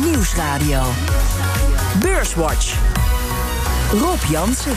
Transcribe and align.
Nieuwsradio. 0.00 0.82
Beurswatch. 2.00 2.76
Rob 3.92 4.22
Jansen. 4.30 4.76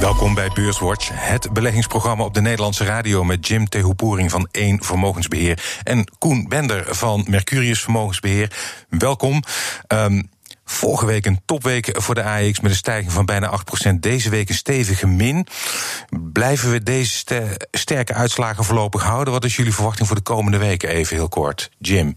Welkom 0.00 0.34
bij 0.34 0.50
Beurswatch, 0.54 1.08
het 1.12 1.52
beleggingsprogramma 1.52 2.24
op 2.24 2.34
de 2.34 2.40
Nederlandse 2.40 2.84
radio 2.84 3.24
met 3.24 3.46
Jim 3.46 3.68
Tehoepoering 3.68 4.30
van 4.30 4.48
1 4.50 4.84
Vermogensbeheer 4.84 5.80
en 5.82 6.10
Koen 6.18 6.48
Bender 6.48 6.94
van 6.94 7.24
Mercurius 7.28 7.80
Vermogensbeheer. 7.80 8.52
Welkom. 8.88 9.42
Um, 9.88 10.30
Vorige 10.64 11.06
week 11.06 11.26
een 11.26 11.40
topweek 11.44 11.90
voor 11.92 12.14
de 12.14 12.22
AX 12.22 12.60
met 12.60 12.70
een 12.70 12.76
stijging 12.76 13.12
van 13.12 13.24
bijna 13.24 13.60
8%. 13.88 13.94
Deze 14.00 14.30
week 14.30 14.48
een 14.48 14.54
stevige 14.54 15.06
min. 15.06 15.46
Blijven 16.32 16.70
we 16.70 16.82
deze 16.82 17.24
sterke 17.70 18.14
uitslagen 18.14 18.64
voorlopig 18.64 19.02
houden? 19.02 19.32
Wat 19.32 19.44
is 19.44 19.56
jullie 19.56 19.74
verwachting 19.74 20.06
voor 20.06 20.16
de 20.16 20.22
komende 20.22 20.58
weken? 20.58 20.88
Even 20.88 21.16
heel 21.16 21.28
kort. 21.28 21.70
Jim. 21.78 22.16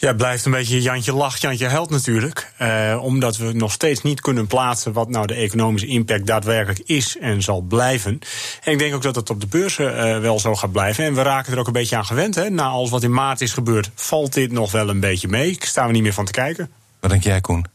Ja, 0.00 0.08
het 0.08 0.16
blijft 0.16 0.44
een 0.44 0.50
beetje 0.50 0.80
Jantje 0.80 1.12
lacht, 1.12 1.40
Jantje 1.40 1.66
helpt 1.66 1.90
natuurlijk. 1.90 2.52
Eh, 2.56 2.98
omdat 3.02 3.36
we 3.36 3.52
nog 3.52 3.72
steeds 3.72 4.02
niet 4.02 4.20
kunnen 4.20 4.46
plaatsen 4.46 4.92
wat 4.92 5.08
nou 5.08 5.26
de 5.26 5.34
economische 5.34 5.86
impact 5.86 6.26
daadwerkelijk 6.26 6.80
is 6.84 7.16
en 7.20 7.42
zal 7.42 7.60
blijven. 7.60 8.18
En 8.62 8.72
ik 8.72 8.78
denk 8.78 8.94
ook 8.94 9.02
dat 9.02 9.14
het 9.14 9.30
op 9.30 9.40
de 9.40 9.46
beurzen 9.46 9.94
uh, 9.94 10.18
wel 10.18 10.40
zo 10.40 10.54
gaat 10.54 10.72
blijven. 10.72 11.04
En 11.04 11.14
we 11.14 11.22
raken 11.22 11.52
er 11.52 11.58
ook 11.58 11.66
een 11.66 11.72
beetje 11.72 11.96
aan 11.96 12.04
gewend. 12.04 12.34
Hè. 12.34 12.50
Na 12.50 12.66
alles 12.66 12.90
wat 12.90 13.02
in 13.02 13.12
maart 13.12 13.40
is 13.40 13.52
gebeurd, 13.52 13.90
valt 13.94 14.32
dit 14.32 14.52
nog 14.52 14.72
wel 14.72 14.88
een 14.88 15.00
beetje 15.00 15.28
mee. 15.28 15.50
Ik 15.50 15.64
sta 15.64 15.86
er 15.86 15.92
niet 15.92 16.02
meer 16.02 16.12
van 16.12 16.24
te 16.24 16.32
kijken. 16.32 16.70
Wat 17.00 17.10
denk 17.10 17.22
jij, 17.22 17.40
Koen? 17.40 17.66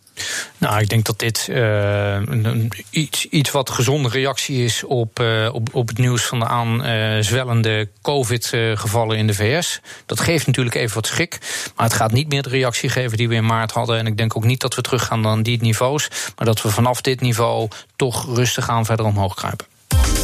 Nou, 0.57 0.79
ik 0.79 0.89
denk 0.89 1.05
dat 1.05 1.19
dit 1.19 1.47
uh, 1.49 2.13
een, 2.13 2.71
iets, 2.89 3.25
iets 3.25 3.51
wat 3.51 3.69
gezonde 3.69 4.09
reactie 4.09 4.63
is 4.63 4.83
op, 4.83 5.19
uh, 5.19 5.49
op, 5.53 5.69
op 5.71 5.87
het 5.87 5.97
nieuws 5.97 6.23
van 6.23 6.39
de 6.39 6.47
aanzwellende 6.47 7.89
COVID-gevallen 8.01 9.17
in 9.17 9.27
de 9.27 9.33
VS. 9.33 9.79
Dat 10.05 10.19
geeft 10.19 10.47
natuurlijk 10.47 10.75
even 10.75 10.95
wat 10.95 11.07
schrik. 11.07 11.39
Maar 11.75 11.85
het 11.85 11.95
gaat 11.95 12.11
niet 12.11 12.29
meer 12.29 12.41
de 12.41 12.49
reactie 12.49 12.89
geven 12.89 13.17
die 13.17 13.27
we 13.27 13.35
in 13.35 13.45
maart 13.45 13.71
hadden. 13.71 13.97
En 13.97 14.07
ik 14.07 14.17
denk 14.17 14.37
ook 14.37 14.43
niet 14.45 14.61
dat 14.61 14.75
we 14.75 14.81
teruggaan 14.81 15.21
naar 15.21 15.43
die 15.43 15.61
niveaus. 15.61 16.07
Maar 16.35 16.45
dat 16.45 16.61
we 16.61 16.69
vanaf 16.69 17.01
dit 17.01 17.21
niveau 17.21 17.69
toch 17.95 18.35
rustig 18.35 18.69
aan 18.69 18.85
verder 18.85 19.05
omhoog 19.05 19.33
kruipen. 19.33 19.72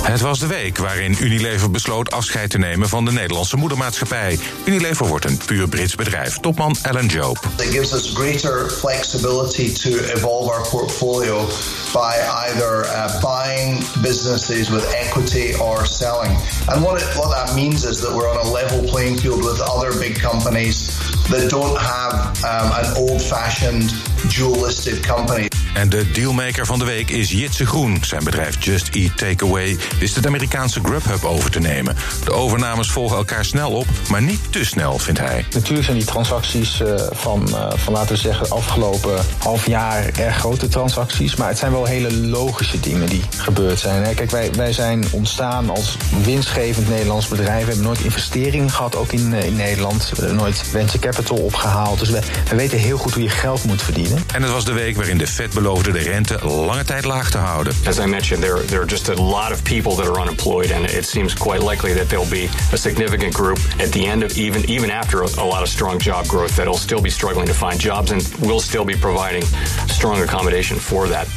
Het 0.01 0.21
was 0.21 0.39
de 0.39 0.47
week 0.47 0.77
waarin 0.77 1.17
Unilever 1.19 1.71
besloot 1.71 2.11
afscheid 2.11 2.49
te 2.49 2.57
nemen 2.57 2.89
van 2.89 3.05
de 3.05 3.11
Nederlandse 3.11 3.57
moedermaatschappij. 3.57 4.39
Unilever 4.65 5.07
wordt 5.07 5.25
een 5.25 5.37
puur 5.45 5.67
Brits 5.67 5.95
bedrijf. 5.95 6.37
Topman 6.37 6.75
Alan 6.81 7.05
Job. 7.05 7.37
It 7.57 7.69
gives 7.71 7.93
us 7.93 8.11
greater 8.13 8.69
flexibility 8.69 9.73
to 9.73 9.89
evolve 9.89 10.51
our 10.51 10.67
portfolio 10.69 11.47
by 11.93 12.13
either 12.47 12.85
uh, 12.85 13.21
buying 13.21 13.83
businesses 14.01 14.69
with 14.69 14.93
equity 14.93 15.53
or 15.59 15.85
selling. 15.85 16.37
And 16.67 16.83
what, 16.83 17.01
it, 17.01 17.17
what 17.17 17.29
that 17.31 17.55
means 17.55 17.83
is 17.85 17.99
that 17.99 18.15
we're 18.15 18.29
on 18.29 18.45
a 18.45 18.51
level 18.51 18.83
playing 18.89 19.19
field 19.19 19.43
with 19.43 19.61
other 19.61 19.99
big 19.99 20.21
companies 20.21 20.89
that 21.29 21.49
don't 21.49 21.77
have 21.77 22.13
um, 22.43 22.71
an 22.71 22.95
old-fashioned 22.95 23.93
dual-listed 24.35 25.05
company. 25.05 25.47
En 25.73 25.89
de 25.89 26.11
dealmaker 26.11 26.65
van 26.65 26.79
de 26.79 26.85
week 26.85 27.09
is 27.09 27.31
Jitse 27.31 27.65
Groen. 27.65 27.97
Zijn 28.01 28.23
bedrijf 28.23 28.63
Just 28.63 28.89
Eat 28.89 29.17
Takeaway 29.17 29.77
wist 29.99 30.15
het 30.15 30.25
Amerikaanse 30.25 30.79
Grubhub 30.83 31.23
over 31.23 31.51
te 31.51 31.59
nemen. 31.59 31.95
De 32.23 32.31
overnames 32.31 32.91
volgen 32.91 33.17
elkaar 33.17 33.45
snel 33.45 33.71
op, 33.71 33.85
maar 34.09 34.21
niet 34.21 34.39
te 34.49 34.65
snel, 34.65 34.97
vindt 34.97 35.19
hij. 35.19 35.45
Natuurlijk 35.53 35.85
zijn 35.85 35.97
die 35.97 36.05
transacties 36.05 36.81
uh, 36.81 36.93
van, 37.11 37.47
uh, 37.49 37.67
van, 37.75 37.93
laten 37.93 38.15
we 38.15 38.21
zeggen, 38.21 38.49
afgelopen 38.49 39.25
half 39.37 39.67
jaar 39.67 40.09
erg 40.17 40.37
grote 40.37 40.67
transacties. 40.67 41.35
Maar 41.35 41.47
het 41.47 41.57
zijn 41.57 41.71
wel 41.71 41.85
hele 41.85 42.13
logische 42.13 42.79
dingen 42.79 43.09
die 43.09 43.21
gebeurd 43.37 43.79
zijn. 43.79 44.03
Hè. 44.03 44.13
Kijk, 44.13 44.31
wij, 44.31 44.51
wij 44.53 44.73
zijn 44.73 45.05
ontstaan 45.11 45.69
als 45.69 45.97
winstgevend 46.23 46.89
Nederlands 46.89 47.27
bedrijf. 47.27 47.59
We 47.59 47.67
hebben 47.67 47.85
nooit 47.85 48.01
investeringen 48.01 48.71
gehad, 48.71 48.95
ook 48.95 49.11
in, 49.11 49.33
uh, 49.33 49.43
in 49.43 49.55
Nederland. 49.55 50.09
We 50.09 50.15
hebben 50.15 50.35
nooit 50.35 50.57
venture 50.57 50.99
capital 50.99 51.18
opgehaald. 51.27 51.99
Dus 51.99 52.09
we, 52.09 52.19
we 52.49 52.55
weten 52.55 52.77
heel 52.77 52.97
goed 52.97 53.13
hoe 53.13 53.23
je 53.23 53.29
geld 53.29 53.63
moet 53.63 53.81
verdienen. 53.81 54.23
En 54.33 54.41
het 54.43 54.51
was 54.51 54.65
de 54.65 54.73
week 54.73 54.95
waarin 54.95 55.17
de 55.17 55.27
Fed 55.27 55.53
beloofde 55.53 55.91
de 55.91 55.99
rente 55.99 56.45
lange 56.45 56.83
tijd 56.83 57.05
laag 57.05 57.31
te 57.31 57.37
houden. 57.37 57.73
As 57.87 57.97
I 57.97 58.05
mentioned, 58.05 58.43
there, 58.43 58.65
there 58.65 58.79
are 58.79 58.89
just 58.89 59.09
a 59.09 59.13
lot 59.13 59.51
of 59.51 59.61
people 59.63 59.95
that 59.95 60.07
are 60.07 60.19
unemployed, 60.19 60.71
and 60.71 60.89
it 60.89 61.05
seems 61.05 61.33
quite 61.33 61.69
likely 61.69 61.93
that 61.93 62.09
there'll 62.09 62.29
be 62.29 62.49
a 62.73 62.77
significant 62.77 63.33
group 63.33 63.59
at 63.77 63.91
the 63.91 64.05
end 64.05 64.23
of 64.23 64.37
even 64.37 64.69
even 64.69 64.91
after 64.91 65.21
a, 65.21 65.47
lot 65.47 65.61
of 65.61 65.67
strong 65.67 66.01
job 66.01 66.27
growth 66.27 66.55
that'll 66.55 66.77
still 66.77 67.01
be 67.01 67.09
struggling 67.09 67.47
to 67.47 67.53
find 67.53 67.79
jobs, 67.79 68.11
and 68.11 68.21
we'll 68.39 68.61
still 68.61 68.85
be 68.85 68.95
providing 68.95 69.43
strong 69.87 70.21
accommodation 70.21 70.79
for 70.79 71.07
that. 71.07 71.27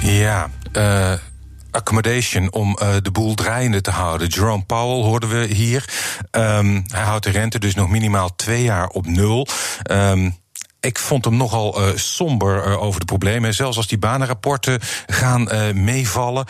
Ja. 0.00 0.48
Uh 0.76 1.33
accommodation 1.74 2.52
om 2.52 2.78
uh, 2.82 2.94
de 3.02 3.10
boel 3.10 3.34
draaiende 3.34 3.80
te 3.80 3.90
houden. 3.90 4.28
Jerome 4.28 4.62
Powell 4.62 5.04
hoorden 5.04 5.28
we 5.28 5.44
hier. 5.54 5.92
Um, 6.30 6.84
hij 6.88 7.02
houdt 7.02 7.24
de 7.24 7.30
rente 7.30 7.58
dus 7.58 7.74
nog 7.74 7.88
minimaal 7.88 8.34
twee 8.36 8.62
jaar 8.62 8.88
op 8.88 9.06
nul. 9.06 9.46
Um, 9.90 10.36
ik 10.80 10.98
vond 10.98 11.24
hem 11.24 11.36
nogal 11.36 11.80
uh, 11.80 11.96
somber 11.96 12.66
uh, 12.66 12.82
over 12.82 13.00
de 13.00 13.06
problemen. 13.06 13.54
Zelfs 13.54 13.76
als 13.76 13.86
die 13.86 13.98
banenrapporten 13.98 14.80
gaan 15.06 15.48
meevallen 15.84 16.46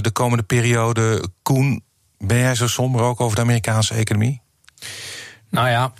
de 0.00 0.10
komende 0.12 0.44
periode. 0.44 1.28
Koen, 1.42 1.82
ben 2.18 2.38
jij 2.38 2.54
zo 2.54 2.66
somber 2.66 3.00
ook 3.00 3.20
over 3.20 3.36
de 3.36 3.42
Amerikaanse 3.42 3.94
economie? 3.94 4.40
Nou 5.50 5.68
ja, 5.68 5.92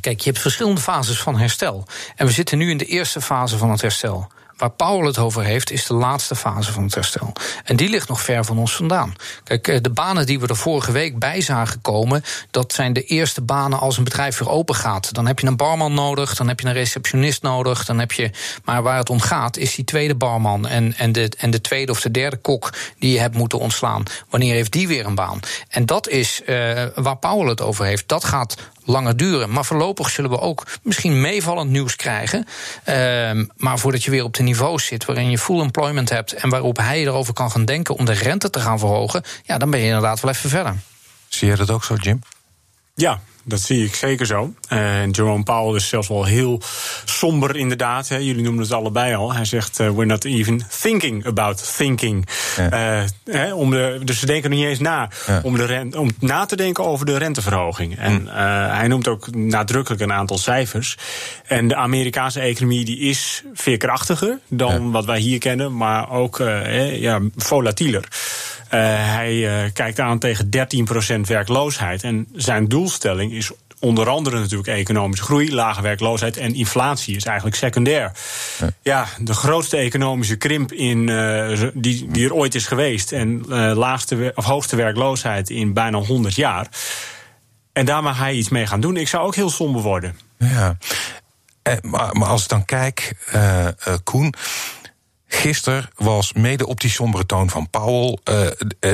kijk, 0.00 0.20
je 0.20 0.30
hebt 0.30 0.42
verschillende 0.42 0.80
fases 0.80 1.20
van 1.20 1.38
herstel. 1.38 1.86
En 2.16 2.26
we 2.26 2.32
zitten 2.32 2.58
nu 2.58 2.70
in 2.70 2.78
de 2.78 2.84
eerste 2.84 3.20
fase 3.20 3.58
van 3.58 3.70
het 3.70 3.80
herstel. 3.80 4.28
Waar 4.60 4.70
Paul 4.70 5.04
het 5.04 5.18
over 5.18 5.42
heeft, 5.42 5.70
is 5.70 5.86
de 5.86 5.94
laatste 5.94 6.36
fase 6.36 6.72
van 6.72 6.82
het 6.82 6.94
herstel. 6.94 7.32
En 7.64 7.76
die 7.76 7.88
ligt 7.88 8.08
nog 8.08 8.20
ver 8.20 8.44
van 8.44 8.58
ons 8.58 8.76
vandaan. 8.76 9.14
Kijk, 9.44 9.68
eh, 9.68 9.78
de 9.80 9.90
banen 9.90 10.26
die 10.26 10.40
we 10.40 10.46
er 10.46 10.56
vorige 10.56 10.92
week 10.92 11.18
bij 11.18 11.40
zagen 11.40 11.80
komen, 11.80 12.24
dat 12.50 12.72
zijn 12.72 12.92
de 12.92 13.04
eerste 13.04 13.40
banen 13.40 13.78
als 13.78 13.96
een 13.96 14.04
bedrijf 14.04 14.38
weer 14.38 14.50
open 14.50 14.74
gaat. 14.74 15.14
Dan 15.14 15.26
heb 15.26 15.38
je 15.38 15.46
een 15.46 15.56
barman 15.56 15.94
nodig, 15.94 16.36
dan 16.36 16.48
heb 16.48 16.60
je 16.60 16.66
een 16.66 16.72
receptionist 16.72 17.42
nodig, 17.42 17.84
dan 17.84 17.98
heb 17.98 18.12
je. 18.12 18.30
Maar 18.64 18.82
waar 18.82 18.96
het 18.96 19.10
om 19.10 19.20
gaat, 19.20 19.56
is 19.56 19.74
die 19.74 19.84
tweede 19.84 20.14
barman 20.14 20.66
en, 20.66 20.94
en, 20.96 21.12
de, 21.12 21.32
en 21.38 21.50
de 21.50 21.60
tweede 21.60 21.92
of 21.92 22.00
de 22.00 22.10
derde 22.10 22.36
kok 22.36 22.72
die 22.98 23.12
je 23.12 23.20
hebt 23.20 23.36
moeten 23.36 23.58
ontslaan. 23.58 24.02
Wanneer 24.30 24.54
heeft 24.54 24.72
die 24.72 24.88
weer 24.88 25.06
een 25.06 25.14
baan? 25.14 25.40
En 25.68 25.86
dat 25.86 26.08
is 26.08 26.40
uh, 26.46 26.84
waar 26.94 27.16
Paul 27.16 27.46
het 27.46 27.60
over 27.60 27.84
heeft. 27.84 28.08
Dat 28.08 28.24
gaat 28.24 28.56
langer 28.90 29.16
duren. 29.16 29.50
Maar 29.50 29.64
voorlopig 29.64 30.10
zullen 30.10 30.30
we 30.30 30.40
ook 30.40 30.66
misschien 30.82 31.20
meevallend 31.20 31.70
nieuws 31.70 31.96
krijgen. 31.96 32.46
Uh, 32.88 33.44
maar 33.56 33.78
voordat 33.78 34.04
je 34.04 34.10
weer 34.10 34.24
op 34.24 34.34
de 34.34 34.42
niveaus 34.42 34.86
zit 34.86 35.04
waarin 35.04 35.30
je 35.30 35.38
full 35.38 35.60
employment 35.60 36.08
hebt 36.08 36.32
en 36.32 36.48
waarop 36.48 36.76
hij 36.76 37.00
erover 37.00 37.32
kan 37.34 37.50
gaan 37.50 37.64
denken 37.64 37.94
om 37.94 38.04
de 38.04 38.12
rente 38.12 38.50
te 38.50 38.60
gaan 38.60 38.78
verhogen, 38.78 39.22
ja, 39.42 39.58
dan 39.58 39.70
ben 39.70 39.80
je 39.80 39.86
inderdaad 39.86 40.20
wel 40.20 40.30
even 40.30 40.50
verder. 40.50 40.74
Zie 41.28 41.48
je 41.48 41.56
dat 41.56 41.70
ook 41.70 41.84
zo, 41.84 41.94
Jim? 41.94 42.22
Ja, 42.94 43.20
dat 43.44 43.60
zie 43.60 43.84
ik 43.84 43.94
zeker 43.94 44.26
zo. 44.26 44.54
En 44.68 45.10
Jerome 45.10 45.42
Powell 45.42 45.76
is 45.76 45.88
zelfs 45.88 46.08
wel 46.08 46.24
heel 46.24 46.60
somber 47.04 47.56
inderdaad. 47.56 48.08
Hè. 48.08 48.16
Jullie 48.16 48.42
noemen 48.42 48.62
het 48.62 48.72
allebei 48.72 49.14
al. 49.14 49.34
Hij 49.34 49.44
zegt, 49.44 49.80
uh, 49.80 49.90
we're 49.90 50.04
not 50.04 50.24
even 50.24 50.62
thinking 50.80 51.26
about 51.26 51.76
thinking. 51.76 52.28
Ja. 52.56 53.00
Uh, 53.00 53.08
hè, 53.24 53.54
om 53.54 53.70
de, 53.70 54.00
dus 54.04 54.18
ze 54.18 54.26
denken 54.26 54.50
niet 54.50 54.64
eens 54.64 54.78
na 54.78 55.10
ja. 55.26 55.40
om, 55.42 55.56
de 55.56 55.88
om 55.96 56.10
na 56.18 56.44
te 56.44 56.56
denken 56.56 56.84
over 56.84 57.06
de 57.06 57.16
renteverhoging. 57.16 57.98
En 57.98 58.22
uh, 58.22 58.32
hij 58.76 58.88
noemt 58.88 59.08
ook 59.08 59.34
nadrukkelijk 59.34 60.02
een 60.02 60.12
aantal 60.12 60.38
cijfers. 60.38 60.96
En 61.46 61.68
de 61.68 61.76
Amerikaanse 61.76 62.40
economie 62.40 62.84
die 62.84 62.98
is 62.98 63.42
veerkrachtiger 63.54 64.38
dan 64.48 64.84
ja. 64.84 64.90
wat 64.90 65.04
wij 65.04 65.18
hier 65.18 65.38
kennen. 65.38 65.76
Maar 65.76 66.10
ook 66.10 66.38
ja, 66.92 67.20
volatieler. 67.36 68.08
Uh, 68.70 68.80
hij 69.14 69.34
uh, 69.34 69.70
kijkt 69.72 70.00
aan 70.00 70.18
tegen 70.18 70.48
13% 71.16 71.20
werkloosheid. 71.20 72.02
En 72.02 72.28
zijn 72.34 72.68
doelstelling 72.68 73.32
is 73.32 73.50
onder 73.78 74.08
andere 74.08 74.38
natuurlijk 74.38 74.68
economische 74.68 75.24
groei, 75.24 75.54
lage 75.54 75.82
werkloosheid 75.82 76.36
en 76.36 76.54
inflatie 76.54 77.16
is 77.16 77.24
eigenlijk 77.24 77.56
secundair. 77.56 78.12
Ja, 78.82 79.06
de 79.18 79.34
grootste 79.34 79.76
economische 79.76 80.36
krimp 80.36 80.72
in, 80.72 81.08
uh, 81.08 81.60
die, 81.74 82.06
die 82.10 82.24
er 82.24 82.34
ooit 82.34 82.54
is 82.54 82.66
geweest 82.66 83.12
en 83.12 83.46
laagste 83.74 84.32
of 84.34 84.44
hoogste 84.44 84.76
werkloosheid 84.76 85.50
in 85.50 85.72
bijna 85.72 85.98
100 85.98 86.34
jaar. 86.34 86.68
En 87.72 87.84
daar 87.84 88.02
mag 88.02 88.18
hij 88.18 88.34
iets 88.34 88.48
mee 88.48 88.66
gaan 88.66 88.80
doen. 88.80 88.96
Ik 88.96 89.08
zou 89.08 89.26
ook 89.26 89.34
heel 89.34 89.50
somber 89.50 89.82
worden. 89.82 90.18
Ja, 90.38 90.76
maar, 91.82 92.16
maar 92.16 92.28
als 92.28 92.42
ik 92.42 92.48
dan 92.48 92.64
kijk, 92.64 93.12
Koen. 94.04 94.34
Gisteren 95.32 95.90
was 95.96 96.32
mede 96.32 96.66
op 96.66 96.80
die 96.80 96.90
sombere 96.90 97.26
toon 97.26 97.50
van 97.50 97.70
Powell 97.70 98.18
uh, 98.24 98.46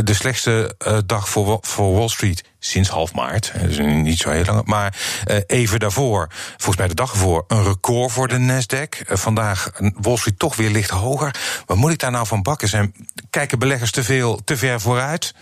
de 0.05 0.15
slechtste 0.15 0.75
uh, 0.87 0.99
dag 1.07 1.29
voor, 1.29 1.59
voor 1.61 1.95
Wall 1.95 2.09
Street 2.09 2.45
sinds 2.71 2.89
half 2.89 3.13
maart. 3.13 3.53
Dus 3.61 3.79
niet 3.79 4.19
zo 4.19 4.31
heel 4.31 4.45
lang. 4.45 4.65
Maar 4.65 4.97
uh, 5.31 5.37
even 5.47 5.79
daarvoor, 5.79 6.29
volgens 6.57 6.77
mij 6.77 6.89
de 6.89 6.95
dag 6.95 7.13
ervoor, 7.13 7.45
een 7.49 7.65
record 7.65 8.13
voor 8.13 8.29
de 8.29 8.39
Nasdaq. 8.39 9.07
vandaag 9.07 9.71
Wall 9.95 10.17
Street 10.17 10.39
toch 10.39 10.57
weer 10.57 10.71
licht 10.71 10.91
hoger. 10.91 11.35
Wat 11.67 11.77
moet 11.77 11.93
ik 11.93 11.99
daar 11.99 12.11
nou 12.11 12.27
van 12.27 12.43
bakken? 12.43 12.69
Zijn, 12.69 12.95
kijken 13.31 13.59
beleggers 13.59 13.91
te 13.91 14.03
veel, 14.03 14.41
te 14.45 14.57
ver 14.57 14.81
vooruit? 14.81 15.35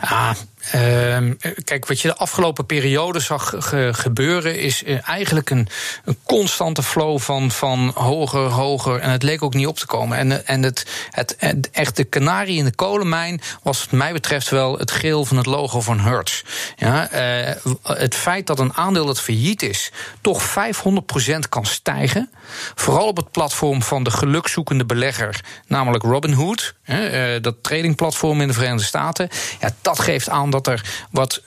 Ah, 0.00 0.30
Uh, 0.74 1.30
kijk, 1.64 1.86
wat 1.86 2.00
je 2.00 2.08
de 2.08 2.16
afgelopen 2.16 2.66
periode 2.66 3.20
zag 3.20 3.54
ge 3.58 3.88
gebeuren, 3.92 4.58
is 4.58 4.82
uh, 4.82 5.08
eigenlijk 5.08 5.50
een, 5.50 5.68
een, 6.04 6.16
constante 6.24 6.82
flow 6.82 7.18
van, 7.18 7.50
van 7.50 7.92
hoger, 7.94 8.40
hoger. 8.40 9.00
En 9.00 9.10
het 9.10 9.22
leek 9.22 9.42
ook 9.42 9.54
niet 9.54 9.66
op 9.66 9.78
te 9.78 9.86
komen. 9.86 10.18
En, 10.18 10.46
en 10.46 10.62
het, 10.62 10.86
het, 11.10 11.34
het 11.38 11.70
echt 11.70 11.96
de 11.96 12.04
kanarie 12.04 12.58
in 12.58 12.64
de 12.64 12.74
kolenmijn 12.74 13.40
was, 13.62 13.80
wat 13.80 13.90
mij 13.90 14.12
betreft, 14.12 14.48
wel 14.48 14.78
het 14.78 14.90
geel 14.90 15.24
van 15.24 15.36
het 15.36 15.46
logo 15.46 15.80
van 15.80 16.00
Hertz. 16.00 16.39
Ja, 16.76 17.08
het 17.82 18.14
feit 18.14 18.46
dat 18.46 18.58
een 18.58 18.74
aandeel 18.74 19.06
dat 19.06 19.20
failliet 19.20 19.62
is, 19.62 19.92
toch 20.20 20.42
500% 20.48 21.48
kan 21.48 21.66
stijgen. 21.66 22.30
Vooral 22.74 23.06
op 23.06 23.16
het 23.16 23.30
platform 23.30 23.82
van 23.82 24.02
de 24.02 24.10
gelukzoekende 24.10 24.84
belegger, 24.84 25.40
namelijk 25.66 26.04
Robinhood, 26.04 26.74
dat 27.40 27.54
tradingplatform 27.62 28.40
in 28.40 28.48
de 28.48 28.54
Verenigde 28.54 28.84
Staten. 28.84 29.28
Ja, 29.60 29.70
dat 29.80 30.00
geeft 30.00 30.28
aan 30.28 30.50
dat 30.50 30.66
er 30.66 31.04
wat 31.10 31.42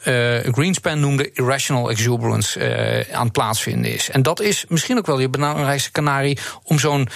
Greenspan 0.52 1.00
noemde 1.00 1.32
irrational 1.32 1.90
exuberance 1.90 3.08
aan 3.12 3.24
het 3.24 3.32
plaatsvinden 3.32 3.94
is. 3.94 4.10
En 4.10 4.22
dat 4.22 4.42
is 4.42 4.66
misschien 4.68 4.98
ook 4.98 5.06
wel 5.06 5.20
je 5.20 5.30
belangrijkste 5.30 5.92
kanarie 5.92 6.40
om 6.64 6.80
zo'n 6.80 7.10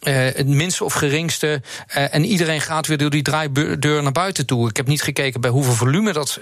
het 0.00 0.48
minste 0.48 0.84
of 0.84 0.92
geringste. 0.92 1.62
en 1.86 2.24
iedereen 2.24 2.60
gaat 2.60 2.86
weer 2.86 2.98
door 2.98 3.10
die 3.10 3.22
draaideur 3.22 4.02
naar 4.02 4.12
buiten 4.12 4.46
toe. 4.46 4.68
Ik 4.68 4.76
heb 4.76 4.86
niet 4.86 5.02
gekeken 5.02 5.40
bij 5.40 5.50
hoeveel 5.50 5.74
volume 5.74 6.12
dat 6.12 6.38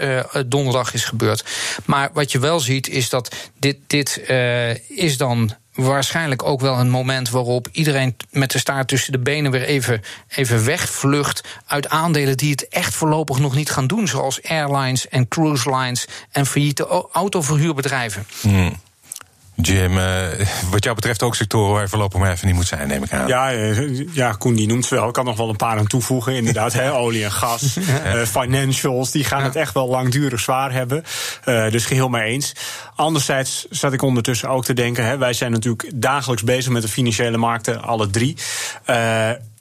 donderdag 0.46 0.94
is 0.94 1.04
gebeurd. 1.04 1.44
Maar 1.84 2.10
wat 2.12 2.32
je 2.32 2.38
wel 2.38 2.60
ziet 2.60 2.88
is 2.88 3.08
dat 3.08 3.34
dit, 3.58 3.76
dit 3.86 4.22
is 4.88 5.16
dan 5.16 5.54
waarschijnlijk 5.84 6.42
ook 6.42 6.60
wel 6.60 6.78
een 6.78 6.90
moment 6.90 7.30
waarop 7.30 7.68
iedereen 7.72 8.16
met 8.30 8.50
de 8.50 8.58
staart 8.58 8.88
tussen 8.88 9.12
de 9.12 9.18
benen 9.18 9.50
weer 9.50 9.62
even, 9.62 10.02
even 10.28 10.64
wegvlucht 10.64 11.48
uit 11.66 11.88
aandelen 11.88 12.36
die 12.36 12.50
het 12.50 12.68
echt 12.68 12.94
voorlopig 12.94 13.38
nog 13.38 13.54
niet 13.54 13.70
gaan 13.70 13.86
doen, 13.86 14.08
zoals 14.08 14.42
airlines 14.42 15.08
en 15.08 15.28
cruise 15.28 15.70
lines 15.76 16.06
en 16.30 16.46
failliete 16.46 16.86
autoverhuurbedrijven. 17.12 18.26
Hmm. 18.40 18.80
Jim, 19.62 19.98
uh, 19.98 20.26
wat 20.70 20.84
jou 20.84 20.94
betreft 20.94 21.22
ook 21.22 21.34
sectoren 21.34 21.72
waar 21.72 21.82
je 21.82 21.88
voorlopig 21.88 22.20
maar 22.20 22.30
even 22.30 22.46
niet 22.46 22.56
moet 22.56 22.66
zijn, 22.66 22.88
neem 22.88 23.02
ik 23.02 23.12
aan. 23.12 23.26
Ja, 23.28 23.52
eh, 23.52 24.14
ja 24.14 24.32
Koen 24.32 24.54
die 24.54 24.66
noemt 24.66 24.88
wel. 24.88 25.06
Ik 25.06 25.12
kan 25.12 25.24
nog 25.24 25.36
wel 25.36 25.48
een 25.48 25.56
paar 25.56 25.78
aan 25.78 25.86
toevoegen. 25.86 26.34
Inderdaad, 26.34 26.72
hè, 26.72 26.92
olie 27.02 27.24
en 27.24 27.32
gas, 27.32 27.76
uh, 27.76 28.22
financials, 28.22 29.10
die 29.10 29.24
gaan 29.24 29.42
het 29.42 29.56
echt 29.56 29.74
wel 29.74 29.88
langdurig 29.88 30.40
zwaar 30.40 30.72
hebben. 30.72 31.04
Uh, 31.44 31.70
dus 31.70 31.86
geheel 31.86 32.08
mee 32.08 32.22
eens. 32.22 32.52
Anderzijds 32.94 33.66
zat 33.70 33.92
ik 33.92 34.02
ondertussen 34.02 34.48
ook 34.48 34.64
te 34.64 34.74
denken, 34.74 35.04
hè, 35.04 35.18
wij 35.18 35.32
zijn 35.32 35.52
natuurlijk 35.52 35.90
dagelijks 35.94 36.42
bezig 36.42 36.72
met 36.72 36.82
de 36.82 36.88
financiële 36.88 37.36
markten, 37.36 37.82
alle 37.82 38.10
drie 38.10 38.36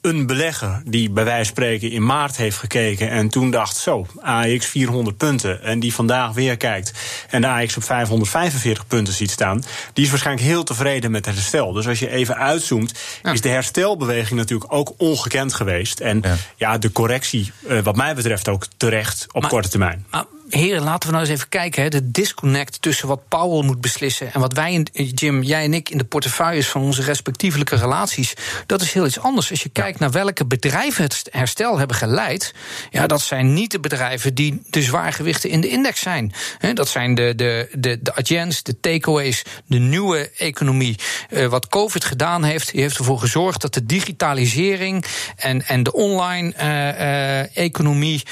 een 0.08 0.26
belegger 0.26 0.82
die 0.84 1.10
bij 1.10 1.24
wijze 1.24 1.44
van 1.44 1.54
spreken 1.54 1.90
in 1.90 2.04
maart 2.04 2.36
heeft 2.36 2.56
gekeken 2.56 3.10
en 3.10 3.28
toen 3.28 3.50
dacht: 3.50 3.76
zo, 3.76 4.06
AX 4.20 4.66
400 4.66 5.16
punten. 5.16 5.62
En 5.62 5.80
die 5.80 5.94
vandaag 5.94 6.32
weer 6.32 6.56
kijkt 6.56 6.92
en 7.30 7.40
de 7.40 7.48
AX 7.48 7.76
op 7.76 7.82
545 7.82 8.86
punten 8.86 9.14
ziet 9.14 9.30
staan, 9.30 9.62
die 9.92 10.04
is 10.04 10.10
waarschijnlijk 10.10 10.46
heel 10.46 10.64
tevreden 10.64 11.10
met 11.10 11.26
het 11.26 11.34
herstel. 11.34 11.72
Dus 11.72 11.88
als 11.88 11.98
je 11.98 12.10
even 12.10 12.36
uitzoomt, 12.36 12.98
is 13.22 13.40
de 13.40 13.48
herstelbeweging 13.48 14.38
natuurlijk 14.38 14.72
ook 14.72 14.92
ongekend 14.96 15.54
geweest. 15.54 16.00
En 16.00 16.22
ja, 16.56 16.78
de 16.78 16.92
correctie, 16.92 17.52
eh, 17.68 17.78
wat 17.78 17.96
mij 17.96 18.14
betreft, 18.14 18.48
ook 18.48 18.66
terecht 18.76 19.26
op 19.32 19.48
korte 19.48 19.68
termijn 19.68 20.06
heren, 20.48 20.82
laten 20.82 21.08
we 21.08 21.14
nou 21.14 21.26
eens 21.26 21.36
even 21.36 21.48
kijken. 21.48 21.82
Hè, 21.82 21.88
de 21.88 22.10
disconnect 22.10 22.82
tussen 22.82 23.08
wat 23.08 23.28
Powell 23.28 23.64
moet 23.64 23.80
beslissen 23.80 24.32
en 24.32 24.40
wat 24.40 24.52
wij, 24.52 24.86
Jim, 24.92 25.42
jij 25.42 25.64
en 25.64 25.74
ik, 25.74 25.90
in 25.90 25.98
de 25.98 26.04
portefeuilles 26.04 26.68
van 26.68 26.82
onze 26.82 27.02
respectievelijke 27.02 27.76
relaties. 27.76 28.34
Dat 28.66 28.80
is 28.80 28.92
heel 28.92 29.06
iets 29.06 29.20
anders. 29.20 29.50
Als 29.50 29.62
je 29.62 29.68
kijkt 29.68 29.98
naar 29.98 30.10
welke 30.10 30.46
bedrijven 30.46 31.04
het 31.04 31.28
herstel 31.30 31.78
hebben 31.78 31.96
geleid. 31.96 32.54
Ja, 32.90 33.06
dat 33.06 33.20
zijn 33.20 33.52
niet 33.54 33.70
de 33.70 33.80
bedrijven 33.80 34.34
die 34.34 34.62
de 34.70 34.82
zwaargewichten 34.82 35.50
in 35.50 35.60
de 35.60 35.68
index 35.68 36.00
zijn. 36.00 36.32
dat 36.74 36.88
zijn 36.88 37.14
de, 37.14 37.32
de, 37.36 37.68
de, 37.72 37.98
de 38.02 38.14
agents, 38.14 38.62
de 38.62 38.80
takeaways, 38.80 39.42
de 39.66 39.78
nieuwe 39.78 40.30
economie. 40.36 40.98
Uh, 41.30 41.46
wat 41.46 41.68
COVID 41.68 42.04
gedaan 42.04 42.44
heeft, 42.44 42.72
die 42.72 42.80
heeft 42.80 42.98
ervoor 42.98 43.18
gezorgd 43.18 43.60
dat 43.60 43.74
de 43.74 43.86
digitalisering 43.86 45.04
en, 45.36 45.66
en 45.66 45.82
de 45.82 45.92
online 45.92 46.52
uh, 46.56 46.64
uh, 46.64 47.56
economie 47.56 48.22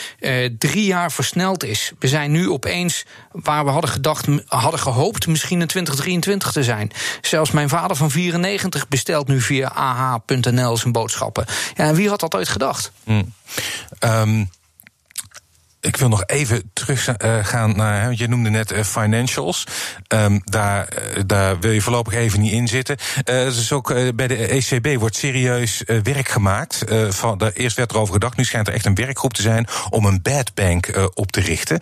drie 0.59 0.85
jaar 0.85 1.13
versneld 1.13 1.65
is. 1.65 1.93
We 2.07 2.13
zijn 2.13 2.31
nu 2.31 2.51
opeens 2.51 3.05
waar 3.33 3.65
we 3.65 3.71
hadden 3.71 3.91
gedacht, 3.91 4.27
hadden 4.47 4.81
gehoopt 4.81 5.27
misschien 5.27 5.61
in 5.61 5.67
2023 5.67 6.53
te 6.53 6.63
zijn. 6.63 6.91
Zelfs 7.21 7.51
mijn 7.51 7.69
vader 7.69 7.97
van 7.97 8.11
94 8.11 8.89
bestelt 8.89 9.29
nu 9.29 9.41
via 9.41 9.69
ah.nl 9.69 10.77
zijn 10.77 10.93
boodschappen. 10.93 11.45
Ja, 11.75 11.95
wie 11.95 12.09
had 12.09 12.21
dat 12.21 12.35
ooit 12.35 12.49
gedacht? 12.49 12.93
Mm. 13.05 13.33
Ik 15.87 15.97
wil 15.97 16.09
nog 16.09 16.23
even 16.27 16.71
teruggaan 16.73 17.71
uh, 17.71 17.77
naar, 17.77 18.13
je 18.15 18.29
noemde 18.29 18.51
net 18.51 18.73
uh, 18.73 18.83
financials. 18.83 19.67
Um, 20.09 20.41
daar, 20.45 20.89
uh, 21.17 21.23
daar 21.27 21.61
wil 21.61 21.71
je 21.71 21.81
voorlopig 21.81 22.15
even 22.15 22.41
niet 22.41 22.53
in 22.53 22.69
zitten. 22.69 22.97
dus 23.25 23.73
ook 23.73 23.95
bij 24.15 24.27
de 24.27 24.47
ECB 24.47 24.99
wordt 24.99 25.17
serieus 25.17 25.83
werk 26.03 26.29
gemaakt. 26.29 26.85
van, 27.09 27.39
de, 27.39 27.53
eerst 27.55 27.77
werd 27.77 27.91
erover 27.93 28.13
gedacht, 28.13 28.37
nu 28.37 28.45
schijnt 28.45 28.69
er 28.69 28.75
echt 28.75 28.85
een 28.85 28.95
werkgroep 28.95 29.33
te 29.33 29.43
zijn 29.43 29.67
om 29.91 30.05
een 30.05 30.23
bad 30.23 30.55
bank 30.55 31.11
op 31.15 31.33
te 31.33 31.41
richten. 31.41 31.81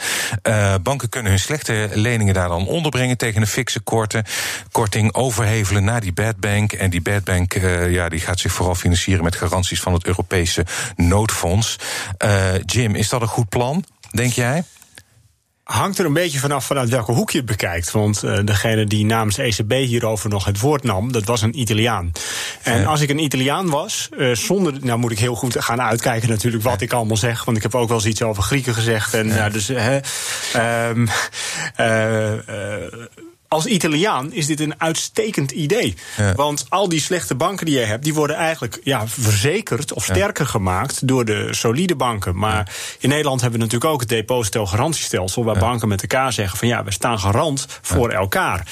banken 0.82 1.08
kunnen 1.08 1.30
hun 1.30 1.40
slechte 1.40 1.88
leningen 1.92 2.34
daar 2.34 2.48
dan 2.48 2.66
onderbrengen 2.66 3.16
tegen 3.16 3.40
een 3.40 3.46
fikse 3.46 3.80
korte, 3.80 4.24
korting 4.72 5.14
overhevelen 5.14 5.84
naar 5.84 6.00
die 6.00 6.12
bad 6.12 6.36
bank. 6.36 6.72
En 6.72 6.90
die 6.90 7.02
bad 7.02 7.24
bank 7.24 7.52
ja, 7.88 8.08
die 8.08 8.20
gaat 8.20 8.40
zich 8.40 8.52
vooral 8.52 8.74
financieren 8.74 9.24
met 9.24 9.36
garanties 9.36 9.80
van 9.80 9.92
het 9.92 10.06
Europese 10.06 10.66
noodfonds. 10.96 11.76
Jim, 12.66 12.94
is 12.94 13.08
dat 13.08 13.20
een 13.20 13.28
goed 13.28 13.48
plan? 13.48 13.84
Denk 14.14 14.32
jij? 14.32 14.64
Hangt 15.64 15.98
er 15.98 16.04
een 16.04 16.12
beetje 16.12 16.38
vanaf 16.38 16.64
vanuit 16.64 16.88
welke 16.88 17.12
hoek 17.12 17.30
je 17.30 17.38
het 17.38 17.46
bekijkt. 17.46 17.90
Want 17.90 18.24
uh, 18.24 18.38
degene 18.44 18.84
die 18.84 19.04
namens 19.04 19.38
ECB 19.38 19.72
hierover 19.72 20.30
nog 20.30 20.44
het 20.44 20.60
woord 20.60 20.82
nam, 20.82 21.12
dat 21.12 21.24
was 21.24 21.42
een 21.42 21.60
Italiaan. 21.60 22.12
En 22.62 22.86
als 22.86 23.00
ik 23.00 23.10
een 23.10 23.22
Italiaan 23.22 23.70
was, 23.70 24.08
uh, 24.18 24.34
zonder. 24.34 24.74
Nou 24.80 24.98
moet 24.98 25.12
ik 25.12 25.18
heel 25.18 25.34
goed 25.34 25.56
gaan 25.58 25.80
uitkijken 25.80 26.28
natuurlijk 26.28 26.62
wat 26.62 26.80
ik 26.80 26.92
allemaal 26.92 27.16
zeg. 27.16 27.44
Want 27.44 27.56
ik 27.56 27.62
heb 27.62 27.74
ook 27.74 27.88
wel 27.88 27.96
eens 27.96 28.06
iets 28.06 28.22
over 28.22 28.42
Grieken 28.42 28.74
gezegd. 28.74 29.14
En 29.14 29.28
ja. 29.28 29.48
dus. 29.48 29.70
Uh, 29.70 29.96
als 33.54 33.66
Italiaan 33.66 34.32
is 34.32 34.46
dit 34.46 34.60
een 34.60 34.74
uitstekend 34.78 35.50
idee. 35.50 35.94
Want 36.34 36.66
al 36.68 36.88
die 36.88 37.00
slechte 37.00 37.34
banken 37.34 37.66
die 37.66 37.78
je 37.78 37.84
hebt, 37.84 38.04
die 38.04 38.14
worden 38.14 38.36
eigenlijk 38.36 38.80
ja, 38.84 39.08
verzekerd 39.08 39.92
of 39.92 40.04
sterker 40.04 40.46
gemaakt 40.46 41.08
door 41.08 41.24
de 41.24 41.48
solide 41.50 41.96
banken. 41.96 42.36
Maar 42.36 42.72
in 42.98 43.08
Nederland 43.08 43.40
hebben 43.40 43.58
we 43.58 43.64
natuurlijk 43.64 43.92
ook 43.92 44.00
het 44.00 44.08
depositogarantiestelsel, 44.08 45.44
waar 45.44 45.58
banken 45.58 45.88
met 45.88 46.02
elkaar 46.02 46.32
zeggen 46.32 46.58
van 46.58 46.68
ja, 46.68 46.84
we 46.84 46.92
staan 46.92 47.18
garant 47.18 47.66
voor 47.82 48.10
elkaar. 48.10 48.66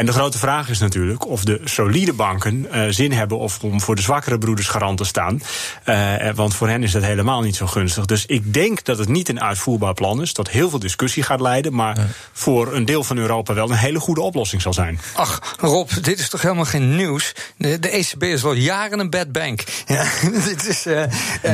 En 0.00 0.06
de 0.06 0.12
grote 0.12 0.38
vraag 0.38 0.68
is 0.68 0.78
natuurlijk 0.78 1.26
of 1.26 1.44
de 1.44 1.60
solide 1.64 2.12
banken 2.12 2.66
uh, 2.74 2.84
zin 2.88 3.12
hebben 3.12 3.38
of 3.38 3.62
om 3.62 3.80
voor 3.80 3.96
de 3.96 4.02
zwakkere 4.02 4.38
broeders 4.38 4.68
garant 4.68 4.98
te 4.98 5.04
staan. 5.04 5.42
Uh, 5.86 6.30
want 6.34 6.54
voor 6.54 6.68
hen 6.68 6.82
is 6.82 6.92
dat 6.92 7.02
helemaal 7.02 7.40
niet 7.40 7.56
zo 7.56 7.66
gunstig. 7.66 8.04
Dus 8.04 8.26
ik 8.26 8.54
denk 8.54 8.84
dat 8.84 8.98
het 8.98 9.08
niet 9.08 9.28
een 9.28 9.40
uitvoerbaar 9.40 9.94
plan 9.94 10.22
is, 10.22 10.32
dat 10.32 10.48
heel 10.48 10.70
veel 10.70 10.78
discussie 10.78 11.22
gaat 11.22 11.40
leiden, 11.40 11.74
maar 11.74 11.96
voor 12.32 12.74
een 12.74 12.84
deel 12.84 13.04
van 13.04 13.18
Europa 13.18 13.54
wel 13.54 13.70
een 13.70 13.76
hele 13.76 14.00
goede 14.00 14.20
oplossing 14.20 14.62
zal 14.62 14.72
zijn. 14.72 15.00
Ach, 15.14 15.56
Rob, 15.58 15.90
dit 16.02 16.18
is 16.18 16.28
toch 16.28 16.42
helemaal 16.42 16.64
geen 16.64 16.96
nieuws? 16.96 17.32
De, 17.56 17.78
de 17.78 17.88
ECB 17.88 18.22
is 18.22 18.44
al 18.44 18.52
jaren 18.52 18.98
een 18.98 19.10
bad 19.10 19.32
bank. 19.32 19.64
Ja, 19.86 20.04
dit 20.44 20.68
is, 20.68 20.86
uh, 20.86 21.02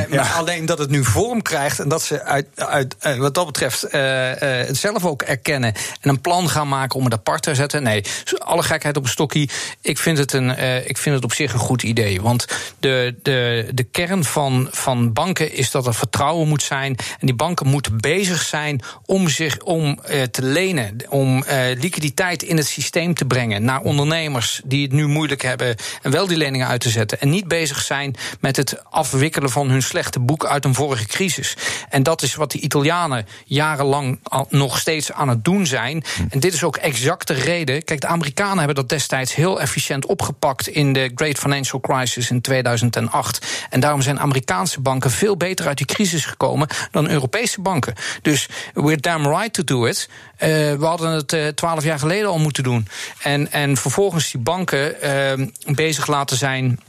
ja. 0.09 0.31
alleen 0.35 0.65
dat 0.65 0.77
het 0.77 0.89
nu 0.89 1.03
vorm 1.03 1.41
krijgt 1.41 1.79
en 1.79 1.89
dat 1.89 2.01
ze 2.01 2.23
uit, 2.23 2.47
uit, 2.55 2.95
wat 3.17 3.33
dat 3.33 3.45
betreft 3.45 3.81
het 3.91 4.77
zelf 4.77 5.05
ook 5.05 5.21
erkennen 5.21 5.73
en 6.01 6.09
een 6.09 6.21
plan 6.21 6.49
gaan 6.49 6.67
maken 6.67 6.99
om 6.99 7.03
het 7.05 7.13
apart 7.13 7.41
te 7.41 7.55
zetten. 7.55 7.83
Nee, 7.83 8.03
alle 8.39 8.63
gekheid 8.63 8.97
op 8.97 9.03
een 9.03 9.09
stokkie. 9.09 9.49
Ik 9.81 9.97
vind 9.97 10.17
het, 10.17 10.33
een, 10.33 10.49
uh, 10.49 10.89
ik 10.89 10.97
vind 10.97 11.15
het 11.15 11.23
op 11.23 11.33
zich 11.33 11.53
een 11.53 11.59
goed 11.59 11.83
idee. 11.83 12.21
Want 12.21 12.47
de, 12.79 13.15
de, 13.21 13.69
de 13.73 13.83
kern 13.83 14.23
van, 14.23 14.67
van 14.71 15.13
banken 15.13 15.53
is 15.53 15.71
dat 15.71 15.87
er 15.87 15.93
vertrouwen 15.93 16.47
moet 16.47 16.63
zijn. 16.63 16.95
En 16.95 17.25
die 17.25 17.35
banken 17.35 17.67
moeten 17.67 18.01
bezig 18.01 18.41
zijn 18.41 18.81
om 19.05 19.29
zich 19.29 19.59
om 19.59 19.99
uh, 20.09 20.21
te 20.23 20.43
lenen. 20.43 20.95
Om 21.09 21.37
uh, 21.37 21.43
liquiditeit 21.77 22.43
in 22.43 22.57
het 22.57 22.67
systeem 22.67 23.13
te 23.13 23.25
brengen. 23.25 23.63
Naar 23.63 23.81
ondernemers 23.81 24.61
die 24.65 24.83
het 24.83 24.91
nu 24.91 25.07
moeilijk 25.07 25.41
hebben. 25.41 25.75
En 26.01 26.11
wel 26.11 26.27
die 26.27 26.37
leningen 26.37 26.67
uit 26.67 26.81
te 26.81 26.89
zetten. 26.89 27.19
En 27.19 27.29
niet 27.29 27.47
bezig 27.47 27.81
zijn 27.81 28.15
met 28.39 28.55
het 28.55 28.83
afwikkelen 28.89 29.49
van 29.49 29.69
hun 29.69 29.81
slechte 29.81 30.19
boek 30.19 30.45
uit 30.45 30.65
een 30.65 30.73
vorige 30.73 31.05
crisis. 31.05 31.55
En 31.89 32.03
dat 32.03 32.21
is 32.21 32.35
wat 32.35 32.51
de 32.51 32.59
Italianen 32.59 33.27
jarenlang 33.45 34.19
nog 34.49 34.77
steeds 34.77 35.11
aan 35.11 35.29
het 35.29 35.43
doen 35.43 35.65
zijn. 35.65 36.03
En 36.29 36.39
dit 36.39 36.53
is 36.53 36.63
ook 36.63 36.77
exact 36.77 37.27
de 37.27 37.33
reden. 37.33 37.83
Kijk, 37.83 38.01
de 38.01 38.07
Amerikanen 38.07 38.26
hebben 38.35 38.75
dat 38.75 38.89
destijds 38.89 39.35
heel 39.35 39.61
efficiënt 39.61 40.05
opgepakt 40.05 40.67
in 40.67 40.93
de 40.93 41.11
Great 41.15 41.37
Financial 41.37 41.79
Crisis 41.79 42.29
in 42.29 42.41
2008. 42.41 43.65
En 43.69 43.79
daarom 43.79 44.01
zijn 44.01 44.19
Amerikaanse 44.19 44.81
banken 44.81 45.11
veel 45.11 45.37
beter 45.37 45.67
uit 45.67 45.77
die 45.77 45.85
crisis 45.85 46.25
gekomen 46.25 46.67
dan 46.91 47.09
Europese 47.09 47.61
banken. 47.61 47.93
Dus 48.21 48.49
we're 48.73 49.01
damn 49.01 49.27
right 49.27 49.53
to 49.53 49.63
do 49.63 49.85
it. 49.85 50.09
Uh, 50.09 50.47
we 50.49 50.85
hadden 50.85 51.11
het 51.11 51.33
uh, 51.33 51.47
twaalf 51.47 51.83
jaar 51.83 51.99
geleden 51.99 52.29
al 52.29 52.39
moeten 52.39 52.63
doen. 52.63 52.87
En, 53.21 53.51
en 53.51 53.77
vervolgens 53.77 54.31
die 54.31 54.41
banken 54.41 54.95
uh, 55.03 55.47
bezig 55.75 56.07
laten 56.07 56.37
zijn 56.37 56.79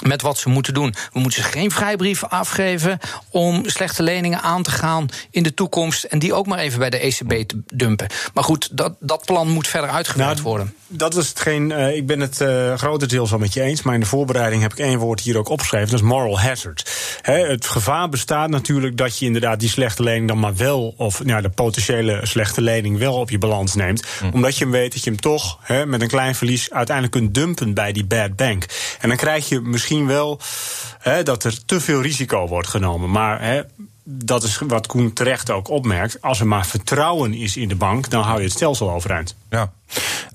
met 0.00 0.22
wat 0.22 0.38
ze 0.38 0.48
moeten 0.48 0.74
doen. 0.74 0.94
We 1.12 1.20
moeten 1.20 1.42
ze 1.42 1.48
geen 1.48 1.70
vrijbrieven 1.70 2.30
afgeven 2.30 2.98
om 3.30 3.62
slechte 3.68 4.02
leningen 4.02 4.40
aan 4.40 4.62
te 4.62 4.70
gaan 4.70 5.08
in 5.30 5.42
de 5.42 5.54
toekomst 5.54 6.04
en 6.04 6.18
die 6.18 6.34
ook 6.34 6.46
maar 6.46 6.58
even 6.58 6.78
bij 6.78 6.90
de 6.90 6.98
ECB 6.98 7.48
te 7.48 7.62
dumpen. 7.74 8.06
Maar 8.34 8.44
goed, 8.44 8.68
dat, 8.72 8.94
dat 9.00 9.24
plan 9.24 9.48
moet 9.48 9.68
verder 9.68 9.90
uitgewerkt 9.90 10.32
nou, 10.32 10.48
worden. 10.48 10.74
Dat 10.90 11.16
is 11.16 11.28
hetgeen, 11.28 11.70
uh, 11.70 11.96
ik 11.96 12.06
ben 12.06 12.20
het 12.20 12.40
uh, 12.40 12.74
grotendeels 12.74 13.30
wel 13.30 13.38
met 13.38 13.54
je 13.54 13.60
eens, 13.60 13.82
maar 13.82 13.94
in 13.94 14.00
de 14.00 14.06
voorbereiding 14.06 14.62
heb 14.62 14.72
ik 14.72 14.78
één 14.78 14.98
woord 14.98 15.20
hier 15.20 15.38
ook 15.38 15.48
opgeschreven, 15.48 15.90
dat 15.90 16.00
is 16.00 16.06
moral 16.06 16.40
hazard. 16.40 16.90
het 17.22 17.66
gevaar 17.66 18.08
bestaat 18.08 18.50
natuurlijk 18.50 18.96
dat 18.96 19.18
je 19.18 19.26
inderdaad 19.26 19.60
die 19.60 19.68
slechte 19.68 20.02
lening 20.02 20.28
dan 20.28 20.38
maar 20.38 20.56
wel, 20.56 20.94
of 20.96 21.24
nou, 21.24 21.42
de 21.42 21.48
potentiële 21.48 22.20
slechte 22.22 22.60
lening 22.60 22.98
wel 22.98 23.14
op 23.14 23.30
je 23.30 23.38
balans 23.38 23.74
neemt, 23.74 24.06
hm. 24.18 24.30
omdat 24.32 24.56
je 24.56 24.68
weet 24.68 24.92
dat 24.92 25.04
je 25.04 25.10
hem 25.10 25.20
toch 25.20 25.58
met 25.86 26.02
een 26.02 26.08
klein 26.08 26.34
verlies 26.34 26.70
uiteindelijk 26.70 27.16
kunt 27.16 27.34
dumpen 27.34 27.74
bij 27.74 27.92
die 27.92 28.04
bad 28.04 28.36
bank. 28.36 28.66
En 29.00 29.08
dan 29.08 29.16
krijg 29.16 29.48
je 29.48 29.60
misschien 29.60 30.06
wel 30.06 30.40
dat 31.22 31.44
er 31.44 31.64
te 31.64 31.80
veel 31.80 32.02
risico 32.02 32.46
wordt 32.46 32.68
genomen. 32.68 33.10
Maar 33.10 33.66
dat 34.10 34.42
is 34.42 34.58
wat 34.58 34.86
Koen 34.86 35.12
terecht 35.12 35.50
ook 35.50 35.68
opmerkt. 35.68 36.22
Als 36.22 36.40
er 36.40 36.46
maar 36.46 36.66
vertrouwen 36.66 37.34
is 37.34 37.56
in 37.56 37.68
de 37.68 37.74
bank, 37.74 38.10
dan 38.10 38.22
hou 38.22 38.38
je 38.38 38.44
het 38.44 38.52
stelsel 38.52 38.90
overeind. 38.90 39.36
Ja. 39.50 39.72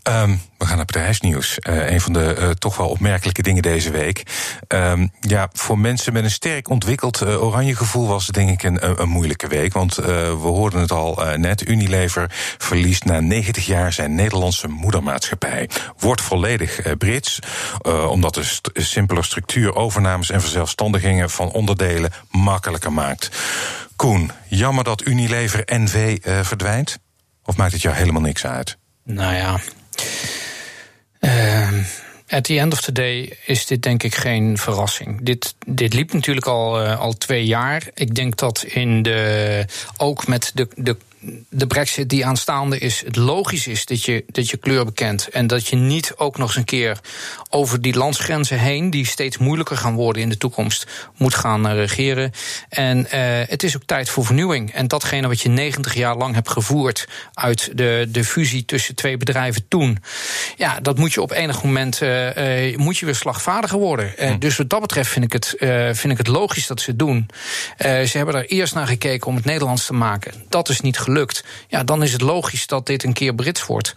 Um, 0.10 0.42
we 0.58 0.66
gaan 0.66 0.76
naar 0.76 0.86
bedrijfsnieuws. 0.86 1.58
Uh, 1.70 1.92
een 1.92 2.02
van 2.02 2.14
de 2.14 2.36
uh, 2.40 2.50
toch 2.50 2.78
wel 2.78 2.90
opmerkelijke 2.90 3.42
dingen 3.42 3.62
deze 3.62 3.92
week. 3.92 4.24
Um, 4.68 5.12
ja, 5.20 5.50
voor 5.54 5.80
mensen 5.80 6.14
met 6.14 6.24
een 6.24 6.32
sterk 6.32 6.70
ontwikkeld 6.70 7.22
uh, 7.22 7.44
oranje 7.44 7.76
gevoel 7.76 8.08
was 8.08 8.26
het 8.26 8.36
denk 8.36 8.50
ik 8.50 8.64
een, 8.64 9.02
een 9.02 9.10
moeilijke 9.10 9.48
week. 9.48 9.74
Want 9.74 9.96
we 9.96 10.38
hoorden 10.42 10.80
het 10.80 10.92
al 10.92 11.22
net. 11.36 11.68
Unilever 11.68 12.26
verliest 12.58 13.06
na 13.06 13.20
90 13.20 13.66
jaar 13.66 13.94
zijn 13.94 14.16
Nederlandse 14.16 14.68
moedermaatschappij. 14.68 15.70
Wordt 15.98 16.22
volledig 16.22 16.98
Brits, 16.98 17.40
omdat 18.08 18.34
de 18.34 18.82
simpele 18.82 19.24
structuur, 19.24 19.76
overnames 19.76 20.30
en 20.30 20.42
verzelfstandigingen 20.42 21.30
van 21.30 21.52
onderdelen 21.52 22.12
makkelijker 22.30 22.94
maakt. 22.94 23.30
Koen, 23.96 24.32
jammer 24.48 24.84
dat 24.84 25.06
Unilever 25.06 25.64
NV 25.66 26.18
verdwijnt? 26.46 26.98
Of 27.44 27.58
maakt 27.58 27.74
het 27.74 27.82
jou 27.82 27.96
helemaal 27.96 28.22
niks 28.22 28.46
uit? 28.46 28.78
Nou 29.04 29.36
ja. 29.36 29.60
Uh, 31.20 31.84
at 32.28 32.44
the 32.44 32.60
end 32.60 32.74
of 32.74 32.82
the 32.82 32.92
day 32.92 33.38
is 33.46 33.66
dit 33.66 33.82
denk 33.82 34.04
ik 34.04 34.16
geen 34.16 34.58
verrassing. 34.58 35.20
Dit, 35.22 35.56
dit 35.66 35.94
liep 35.94 36.14
natuurlijk 36.14 36.48
al, 36.48 36.84
uh, 36.84 37.00
al 37.00 37.14
twee 37.14 37.46
jaar. 37.46 37.84
Ik 37.94 38.16
denk 38.16 38.38
dat 38.38 38.64
in 38.64 39.02
de, 39.02 39.66
ook 39.98 40.28
met 40.28 40.52
de, 40.54 40.68
de 40.76 40.98
de 41.50 41.68
brexit 41.68 42.10
die 42.10 42.26
aanstaande 42.26 42.78
is, 42.78 43.04
het 43.06 43.16
logisch 43.16 43.68
is 43.68 43.86
dat 43.86 44.04
je, 44.04 44.24
dat 44.28 44.50
je 44.50 44.58
kleur 44.58 44.86
bekent. 44.86 45.28
En 45.28 45.48
dat 45.48 45.68
je 45.68 45.76
niet 45.76 46.14
ook 46.16 46.38
nog 46.38 46.48
eens 46.48 46.58
een 46.58 46.64
keer 46.64 47.00
over 47.50 47.82
die 47.82 47.98
landsgrenzen 47.98 48.60
heen, 48.60 48.90
die 48.90 49.06
steeds 49.06 49.38
moeilijker 49.38 49.78
gaan 49.78 49.94
worden 49.94 50.22
in 50.22 50.30
de 50.30 50.38
toekomst, 50.38 50.88
moet 51.18 51.36
gaan 51.36 51.66
uh, 51.66 51.74
regeren. 51.74 52.32
En 52.70 52.98
uh, 52.98 53.06
het 53.48 53.64
is 53.64 53.76
ook 53.76 53.84
tijd 53.86 54.10
voor 54.10 54.26
vernieuwing. 54.26 54.74
En 54.74 54.88
datgene 54.88 55.28
wat 55.28 55.42
je 55.42 55.50
90 55.50 55.94
jaar 55.94 56.18
lang 56.18 56.34
hebt 56.36 56.50
gevoerd 56.50 57.08
uit 57.34 57.78
de, 57.78 58.08
de 58.10 58.24
fusie 58.24 58.66
tussen 58.66 58.96
twee 58.96 59.18
bedrijven 59.18 59.68
toen, 59.68 59.98
ja, 60.58 60.80
dat 60.80 60.98
moet 60.98 61.14
je 61.14 61.22
op 61.22 61.32
enig 61.32 61.64
moment 61.64 62.02
uh, 62.02 62.78
moet 62.78 62.98
je 62.98 63.06
weer 63.06 63.16
slagvaardiger 63.16 63.80
worden. 63.80 64.14
Hm. 64.18 64.38
Dus 64.40 64.58
wat 64.58 64.70
dat 64.70 64.82
betreft 64.82 65.10
vind 65.10 65.26
ik 65.26 65.34
het, 65.34 65.56
vind 65.98 66.12
ik 66.12 66.18
het 66.18 66.28
logisch 66.28 66.68
dat 66.68 66.82
ze 66.82 66.90
het 66.90 67.00
doen. 67.00 67.30
ze 67.78 68.12
hebben 68.12 68.36
er 68.36 68.46
eerst 68.46 68.74
naar 68.74 68.88
gekeken 68.88 69.28
om 69.28 69.36
het 69.36 69.46
Nederlands 69.46 69.86
te 69.86 69.94
maken. 69.94 70.34
Dat 70.50 70.70
is 70.70 70.82
niet 70.82 70.98
gelukt 70.98 71.13
lukt, 71.14 71.44
ja, 71.68 71.84
dan 71.84 72.04
is 72.04 72.12
het 72.12 72.22
logisch 72.22 72.68
dat 72.68 72.86
dit 72.86 73.04
een 73.04 73.14
keer 73.14 73.36
Brits 73.36 73.66
wordt. 73.66 73.94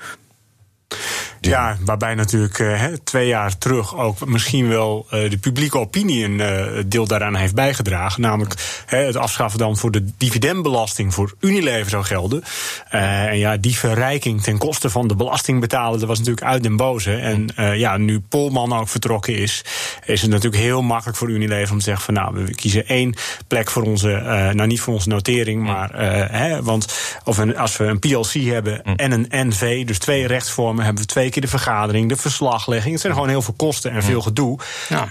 Ja, 1.40 1.76
waarbij 1.84 2.14
natuurlijk 2.14 2.58
uh, 2.58 2.84
twee 3.04 3.26
jaar 3.26 3.58
terug 3.58 3.96
ook 3.96 4.26
misschien 4.26 4.68
wel 4.68 5.06
uh, 5.12 5.30
de 5.30 5.38
publieke 5.38 5.78
opinie 5.78 6.24
een 6.24 6.38
uh, 6.38 6.82
deel 6.86 7.06
daaraan 7.06 7.34
heeft 7.34 7.54
bijgedragen. 7.54 8.20
Namelijk 8.20 8.82
het 8.86 9.16
afschaffen 9.16 9.58
dan 9.58 9.76
voor 9.76 9.90
de 9.90 10.04
dividendbelasting 10.18 11.14
voor 11.14 11.34
Unilever 11.40 11.90
zou 11.90 12.04
gelden. 12.04 12.42
en 12.88 13.38
ja, 13.38 13.56
die 13.56 13.76
verrijking 13.76 14.42
ten 14.42 14.58
koste 14.58 14.90
van 14.90 15.08
de 15.08 15.14
belastingbetaler, 15.14 15.98
dat 15.98 16.08
was 16.08 16.18
natuurlijk 16.18 16.46
uit 16.46 16.62
den 16.62 16.76
boze. 16.76 17.14
En 17.14 17.48
ja, 17.78 17.96
nu 17.96 18.20
Polman 18.20 18.72
ook 18.72 18.88
vertrokken 18.88 19.34
is, 19.34 19.64
is 20.04 20.22
het 20.22 20.30
natuurlijk 20.30 20.62
heel 20.62 20.82
makkelijk 20.82 21.18
voor 21.18 21.30
Unilever 21.30 21.72
om 21.72 21.78
te 21.78 21.84
zeggen 21.84 22.04
van 22.04 22.14
nou, 22.14 22.44
we 22.44 22.54
kiezen 22.54 22.86
één 22.86 23.14
plek 23.46 23.70
voor 23.70 23.82
onze, 23.82 24.08
nou 24.54 24.66
niet 24.66 24.80
voor 24.80 24.94
onze 24.94 25.08
notering, 25.08 25.62
maar 25.62 25.90
hè, 26.32 26.62
want 26.62 26.94
of 27.24 27.38
een, 27.38 27.56
als 27.56 27.76
we 27.76 27.84
een 27.84 27.98
PLC 27.98 28.32
hebben 28.32 28.82
en 28.82 29.12
een 29.12 29.48
NV, 29.48 29.84
dus 29.84 29.98
twee 29.98 30.26
rechtsvormen, 30.26 30.75
hebben 30.84 31.02
we 31.02 31.08
twee 31.08 31.30
keer 31.30 31.42
de 31.42 31.48
vergadering, 31.48 32.08
de 32.08 32.16
verslaglegging. 32.16 32.92
Het 32.92 33.00
zijn 33.00 33.12
gewoon 33.12 33.28
heel 33.28 33.42
veel 33.42 33.54
kosten 33.56 33.90
en 33.90 34.02
veel 34.02 34.20
gedoe. 34.20 34.58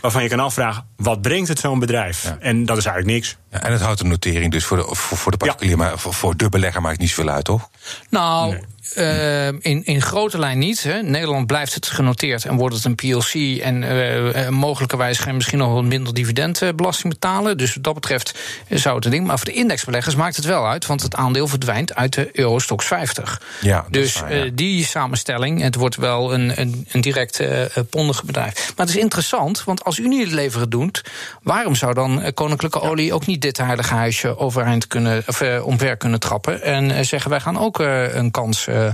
Waarvan 0.02 0.24
je 0.24 0.30
kan 0.30 0.40
afvragen, 0.40 0.86
wat 0.98 1.22
brengt 1.22 1.48
het 1.48 1.60
zo'n 1.60 1.80
bedrijf? 1.80 2.36
En 2.40 2.66
dat 2.66 2.78
is 2.78 2.86
eigenlijk 2.86 3.16
niks. 3.16 3.38
Ja, 3.56 3.62
en 3.62 3.72
het 3.72 3.82
houdt 3.82 4.00
de 4.00 4.06
notering 4.06 4.52
dus 4.52 4.66
voor 4.66 4.78
de, 4.78 4.96
voor, 4.96 5.18
voor 5.18 5.32
de 5.32 5.38
particulier, 5.38 5.78
maar 5.78 6.00
voor, 6.00 6.14
voor 6.14 6.38
de 6.38 6.50
belegger 6.50 6.82
maakt 6.82 7.00
niet 7.00 7.10
zoveel 7.10 7.30
uit, 7.30 7.46
toch? 7.46 7.70
Nou, 8.10 8.58
uh, 8.98 9.48
in, 9.48 9.86
in 9.86 10.02
grote 10.02 10.40
lijn 10.40 10.58
niet. 10.58 10.84
Hè. 10.84 11.02
Nederland 11.02 11.48
blijft 11.48 11.74
het 11.74 11.88
genoteerd 11.88 12.46
en 12.46 12.56
wordt 12.56 12.76
het 12.76 12.86
een 12.86 12.96
PLC. 12.96 13.60
En 13.62 13.82
uh, 13.82 14.50
mogelijkerwijs 14.50 15.18
gaan 15.18 15.28
we 15.28 15.34
misschien 15.34 15.58
nog 15.58 15.74
wat 15.74 15.84
minder 15.84 16.14
dividendbelasting 16.14 17.14
betalen. 17.14 17.58
Dus 17.58 17.74
wat 17.74 17.84
dat 17.84 17.94
betreft 17.94 18.40
zou 18.70 18.96
het 18.96 19.06
een 19.06 19.12
ding. 19.12 19.28
Maar 19.28 19.38
voor 19.38 19.46
de 19.46 19.54
indexbeleggers 19.54 20.16
maakt 20.16 20.36
het 20.36 20.46
wel 20.46 20.68
uit, 20.68 20.86
want 20.86 21.02
het 21.02 21.16
aandeel 21.16 21.48
verdwijnt 21.48 21.96
uit 21.96 22.14
de 22.14 22.30
Eurostox 22.40 22.86
50. 22.86 23.42
Ja, 23.62 23.86
dus 23.90 24.20
waar, 24.20 24.56
die 24.56 24.86
samenstelling, 24.86 25.62
het 25.62 25.76
wordt 25.76 25.96
wel 25.96 26.34
een, 26.34 26.62
een, 26.62 26.88
een 26.92 27.02
direct 27.02 27.44
pondig 27.90 28.24
bedrijf. 28.24 28.74
Maar 28.76 28.86
het 28.86 28.96
is 28.96 29.02
interessant, 29.02 29.64
want 29.64 29.84
als 29.84 30.00
Unilever 30.00 30.62
het 30.62 30.72
doet, 30.72 31.04
waarom 31.44 31.76
zou 31.76 31.94
dan 31.94 32.32
Koninklijke 32.34 32.82
Olie 32.82 33.14
ook 33.14 33.26
niet 33.26 33.42
dit 33.46 33.58
heilige 33.58 33.94
huisje 33.94 34.38
overeind 34.38 34.88
kunnen, 34.88 35.24
of 35.28 35.42
omver 35.42 35.98
kunnen 35.98 36.20
trappen 36.20 36.62
en 36.62 37.06
zeggen 37.06 37.30
wij 37.30 37.40
gaan 37.40 37.60
ook 37.60 37.80
een 37.80 38.32
kans 38.32 38.68
eh, 38.68 38.88
eh, 38.88 38.94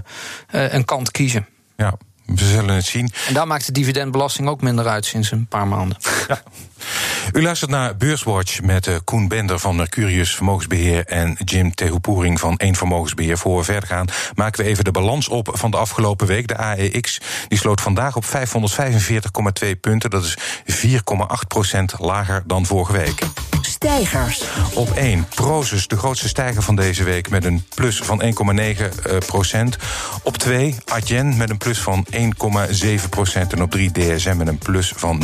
een 0.73 0.85
kant 0.85 1.11
kiezen. 1.11 1.47
Ja, 1.77 1.93
we 2.25 2.45
zullen 2.45 2.75
het 2.75 2.85
zien. 2.85 3.11
En 3.27 3.33
daar 3.33 3.47
maakt 3.47 3.65
de 3.65 3.71
dividendbelasting 3.71 4.47
ook 4.47 4.61
minder 4.61 4.87
uit 4.87 5.05
sinds 5.05 5.31
een 5.31 5.47
paar 5.47 5.67
maanden. 5.67 5.97
Ja. 6.27 6.41
U 7.33 7.41
luistert 7.41 7.71
naar 7.71 7.95
Beurswatch 7.95 8.61
met 8.61 8.87
uh, 8.87 8.95
Koen 9.03 9.27
Bender 9.27 9.59
van 9.59 9.75
Mercurius 9.75 10.35
Vermogensbeheer 10.35 11.05
en 11.05 11.37
Jim 11.45 11.75
Tehupoering 11.75 12.39
van 12.39 12.53
Eén 12.57 12.75
Vermogensbeheer. 12.75 13.37
Voor 13.37 13.57
we 13.57 13.63
verder 13.63 13.89
gaan, 13.89 14.07
maken 14.35 14.63
we 14.63 14.69
even 14.69 14.83
de 14.83 14.91
balans 14.91 15.27
op 15.27 15.49
van 15.53 15.71
de 15.71 15.77
afgelopen 15.77 16.27
week. 16.27 16.47
De 16.47 16.57
AEX 16.57 17.21
die 17.47 17.57
sloot 17.57 17.81
vandaag 17.81 18.15
op 18.15 18.25
545,2 18.25 19.79
punten. 19.81 20.09
Dat 20.09 20.23
is 20.23 20.37
4,8% 20.85 20.97
lager 21.97 22.43
dan 22.45 22.65
vorige 22.65 22.91
week. 22.91 23.21
Stijgers. 23.61 24.43
Op 24.73 24.91
1 24.91 25.27
Prozus, 25.35 25.87
de 25.87 25.97
grootste 25.97 26.27
stijger 26.27 26.61
van 26.61 26.75
deze 26.75 27.03
week 27.03 27.29
met 27.29 27.45
een 27.45 27.63
plus 27.75 28.01
van 28.01 28.21
1,9 28.23 29.17
procent. 29.25 29.77
Op 30.23 30.37
2 30.37 30.75
Adyen 30.85 31.37
met 31.37 31.49
een 31.49 31.57
plus 31.57 31.79
van 31.79 32.05
1,7 32.11 33.09
procent. 33.09 33.53
En 33.53 33.61
op 33.61 33.71
3 33.71 33.91
DSM 33.91 34.37
met 34.37 34.47
een 34.47 34.57
plus 34.57 34.93
van 34.95 35.21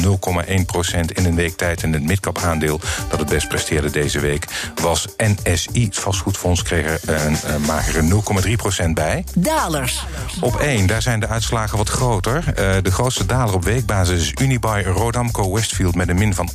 0,1 0.48 0.66
procent 0.66 1.12
in 1.12 1.26
een 1.26 1.36
week 1.36 1.58
tijd. 1.58 1.84
En 1.84 1.92
het 1.98 2.08
midcap 2.08 2.38
aandeel 2.38 2.80
dat 3.10 3.20
het 3.20 3.30
best 3.30 3.48
presteerde 3.48 3.89
deze 3.89 4.20
week 4.20 4.46
was 4.82 5.08
NSI. 5.18 5.86
Het 5.86 5.98
vastgoedfonds 5.98 6.62
kreeg 6.62 6.86
er 6.86 7.25
een, 7.25 7.38
een 7.44 7.62
magere 7.62 8.22
0,3 8.46 8.51
procent 8.56 8.96
bij. 8.96 9.24
Dalers. 9.36 10.06
Op 10.39 10.56
1, 10.56 10.88
daar 10.88 11.01
zijn 11.01 11.20
de 11.20 11.27
uitslagen 11.27 11.77
wat 11.77 11.89
groter. 11.89 12.44
Uh, 12.48 12.75
de 12.82 12.92
grootste 12.92 13.25
daler 13.25 13.54
op 13.54 13.63
weekbasis 13.63 14.22
is 14.22 14.34
Unibuy 14.42 14.84
Rodamco 14.84 15.54
Westfield 15.54 15.96
met 15.96 16.10
een 16.10 16.18
min 16.18 16.34
van 16.34 16.50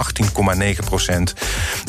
18,9 0.63 0.79
procent. 0.85 1.35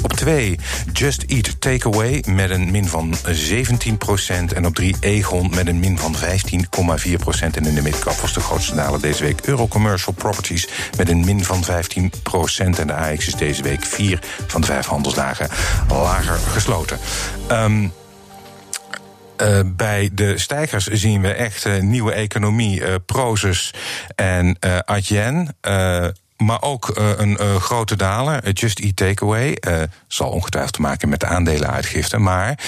Op 0.04 0.14
2 0.14 0.60
Just 0.94 1.24
Eat 1.28 1.62
Takeaway 1.62 2.24
met 2.28 2.50
een 2.50 2.72
min 2.72 2.88
van 2.88 3.16
17 3.26 3.98
procent. 3.98 4.54
En 4.54 4.66
op 4.66 4.76
3 4.76 4.96
Egon 5.00 5.50
met 5.50 5.68
een 5.68 5.80
min 5.80 5.98
van 5.98 6.16
15,4 6.16 7.14
procent. 7.20 7.58
En 7.58 7.66
in 7.66 7.76
de 7.76 7.82
midcap 7.82 8.16
was 8.16 8.34
de 8.34 8.40
grootste 8.40 8.76
daler 8.76 9.02
deze 9.02 9.24
week 9.24 9.42
Eurocommercial 9.46 10.14
Properties 10.14 10.68
met 10.98 11.10
een 11.10 11.26
min 11.26 11.44
van 11.44 11.64
15 11.64 12.12
procent. 12.24 12.80
En 12.80 12.88
de 12.88 12.94
AX 12.94 13.28
is 13.28 13.36
deze 13.44 13.64
week 13.64 13.86
4 13.86 14.20
van 14.48 14.62
de 14.62 14.68
5 14.68 14.86
handelsdagen 14.86 15.50
lager 15.88 16.38
gesloten. 16.38 17.00
Um, 17.52 17.94
uh, 19.42 19.60
bij 19.66 20.10
de 20.14 20.38
stijgers 20.38 20.88
zien 20.88 21.22
we 21.22 21.34
echt 21.34 21.66
uh, 21.66 21.82
nieuwe 21.82 22.12
economie, 22.12 22.80
uh, 22.80 22.96
Prozus 23.06 23.74
en 24.16 24.58
uh, 24.66 24.78
Adyen. 24.86 25.56
Maar 26.38 26.62
ook 26.62 26.92
een 26.96 27.38
uh, 27.42 27.56
grote 27.56 27.96
daler, 27.96 28.52
Just 28.52 28.80
Eat 28.80 28.96
Takeaway. 28.96 29.58
Uh, 29.68 29.82
zal 30.08 30.30
ongetwijfeld 30.30 30.74
te 30.74 30.82
maken 30.82 31.10
met 31.10 31.20
de 31.20 31.26
aandelenuitgifte. 31.26 32.18
Maar 32.18 32.60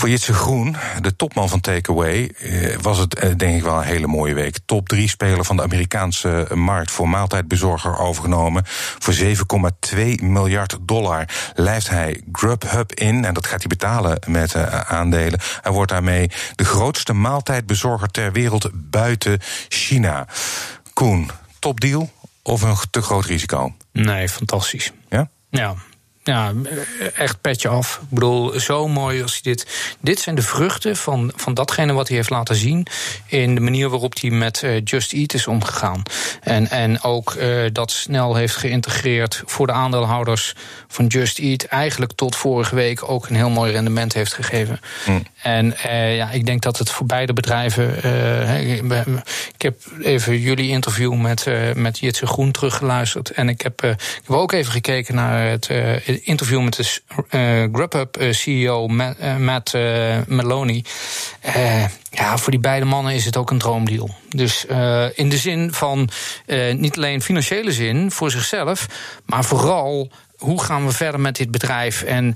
voor 0.00 0.08
Jitse 0.08 0.32
Groen, 0.32 0.76
de 1.00 1.16
topman 1.16 1.48
van 1.48 1.60
Takeaway, 1.60 2.34
was 2.80 2.98
het 2.98 3.10
denk 3.36 3.56
ik 3.56 3.62
wel 3.62 3.76
een 3.76 3.82
hele 3.82 4.06
mooie 4.06 4.34
week. 4.34 4.58
Top 4.64 4.88
3 4.88 5.08
speler 5.08 5.44
van 5.44 5.56
de 5.56 5.62
Amerikaanse 5.62 6.46
markt 6.54 6.90
voor 6.90 7.08
maaltijdbezorger 7.08 7.98
overgenomen. 7.98 8.62
Voor 8.66 9.14
7,2 9.14 10.00
miljard 10.22 10.78
dollar 10.80 11.28
lijft 11.54 11.88
hij 11.88 12.22
Grubhub 12.32 12.92
in. 12.92 13.24
En 13.24 13.34
dat 13.34 13.46
gaat 13.46 13.58
hij 13.58 13.68
betalen 13.68 14.18
met 14.26 14.54
aandelen. 14.86 15.40
Hij 15.60 15.72
wordt 15.72 15.90
daarmee 15.90 16.30
de 16.54 16.64
grootste 16.64 17.12
maaltijdbezorger 17.12 18.08
ter 18.08 18.32
wereld 18.32 18.70
buiten 18.72 19.38
China. 19.68 20.26
Koen, 20.92 21.30
topdeal 21.58 22.10
of 22.42 22.62
een 22.62 22.76
te 22.90 23.02
groot 23.02 23.24
risico? 23.24 23.74
Nee, 23.92 24.28
fantastisch. 24.28 24.92
Ja? 25.08 25.28
Ja, 25.50 25.74
ja, 26.22 26.52
echt 27.14 27.40
petje 27.40 27.68
af. 27.68 27.98
Ik 28.02 28.08
bedoel, 28.08 28.60
zo 28.60 28.88
mooi 28.88 29.22
als 29.22 29.32
hij 29.32 29.40
dit. 29.42 29.66
Dit 30.00 30.20
zijn 30.20 30.34
de 30.34 30.42
vruchten 30.42 30.96
van, 30.96 31.32
van 31.36 31.54
datgene 31.54 31.92
wat 31.92 32.08
hij 32.08 32.16
heeft 32.16 32.30
laten 32.30 32.54
zien. 32.54 32.86
in 33.26 33.54
de 33.54 33.60
manier 33.60 33.88
waarop 33.88 34.20
hij 34.20 34.30
met 34.30 34.62
uh, 34.62 34.80
Just 34.84 35.12
Eat 35.12 35.34
is 35.34 35.46
omgegaan. 35.46 36.02
En, 36.40 36.70
en 36.70 37.02
ook 37.02 37.34
uh, 37.34 37.66
dat 37.72 37.90
snel 37.90 38.34
heeft 38.34 38.56
geïntegreerd 38.56 39.42
voor 39.46 39.66
de 39.66 39.72
aandeelhouders 39.72 40.54
van 40.88 41.06
Just 41.06 41.38
Eat. 41.38 41.62
eigenlijk 41.64 42.12
tot 42.12 42.36
vorige 42.36 42.74
week 42.74 43.10
ook 43.10 43.28
een 43.28 43.36
heel 43.36 43.50
mooi 43.50 43.72
rendement 43.72 44.12
heeft 44.12 44.34
gegeven. 44.34 44.80
Mm. 45.06 45.22
En 45.42 45.74
uh, 45.86 46.16
ja, 46.16 46.30
ik 46.30 46.46
denk 46.46 46.62
dat 46.62 46.78
het 46.78 46.90
voor 46.90 47.06
beide 47.06 47.32
bedrijven. 47.32 47.96
ik 49.54 49.62
heb 49.62 49.74
even 50.02 50.38
jullie 50.38 50.68
interview 50.70 51.14
met, 51.14 51.46
met 51.74 51.98
Jitse 51.98 52.26
Groen 52.26 52.50
teruggeluisterd. 52.50 53.30
En 53.30 53.48
ik 53.48 53.60
heb, 53.60 53.82
ik 53.84 54.22
heb 54.22 54.30
ook 54.30 54.52
even 54.52 54.72
gekeken 54.72 55.14
naar 55.14 55.48
het 55.48 55.68
interview 56.22 56.62
met 56.62 56.74
de 56.74 57.00
uh, 57.30 57.74
Grubhub 57.74 58.20
uh, 58.20 58.32
CEO 58.32 58.88
Matt, 58.88 59.20
uh, 59.20 59.36
Matt 59.36 59.72
Maloney. 60.26 60.84
ja, 62.10 62.38
voor 62.38 62.50
die 62.50 62.60
beide 62.60 62.86
mannen 62.86 63.14
is 63.14 63.24
het 63.24 63.36
ook 63.36 63.50
een 63.50 63.58
droomdeal. 63.58 64.14
Dus 64.28 64.64
in 65.14 65.28
de 65.28 65.36
zin 65.36 65.72
van 65.72 66.08
niet 66.72 66.96
alleen 66.96 67.22
financiële 67.22 67.72
zin 67.72 68.10
voor 68.10 68.30
zichzelf, 68.30 68.86
maar 69.26 69.44
vooral 69.44 70.10
hoe 70.40 70.62
gaan 70.62 70.86
we 70.86 70.92
verder 70.92 71.20
met 71.20 71.36
dit 71.36 71.50
bedrijf? 71.50 72.02
En 72.02 72.34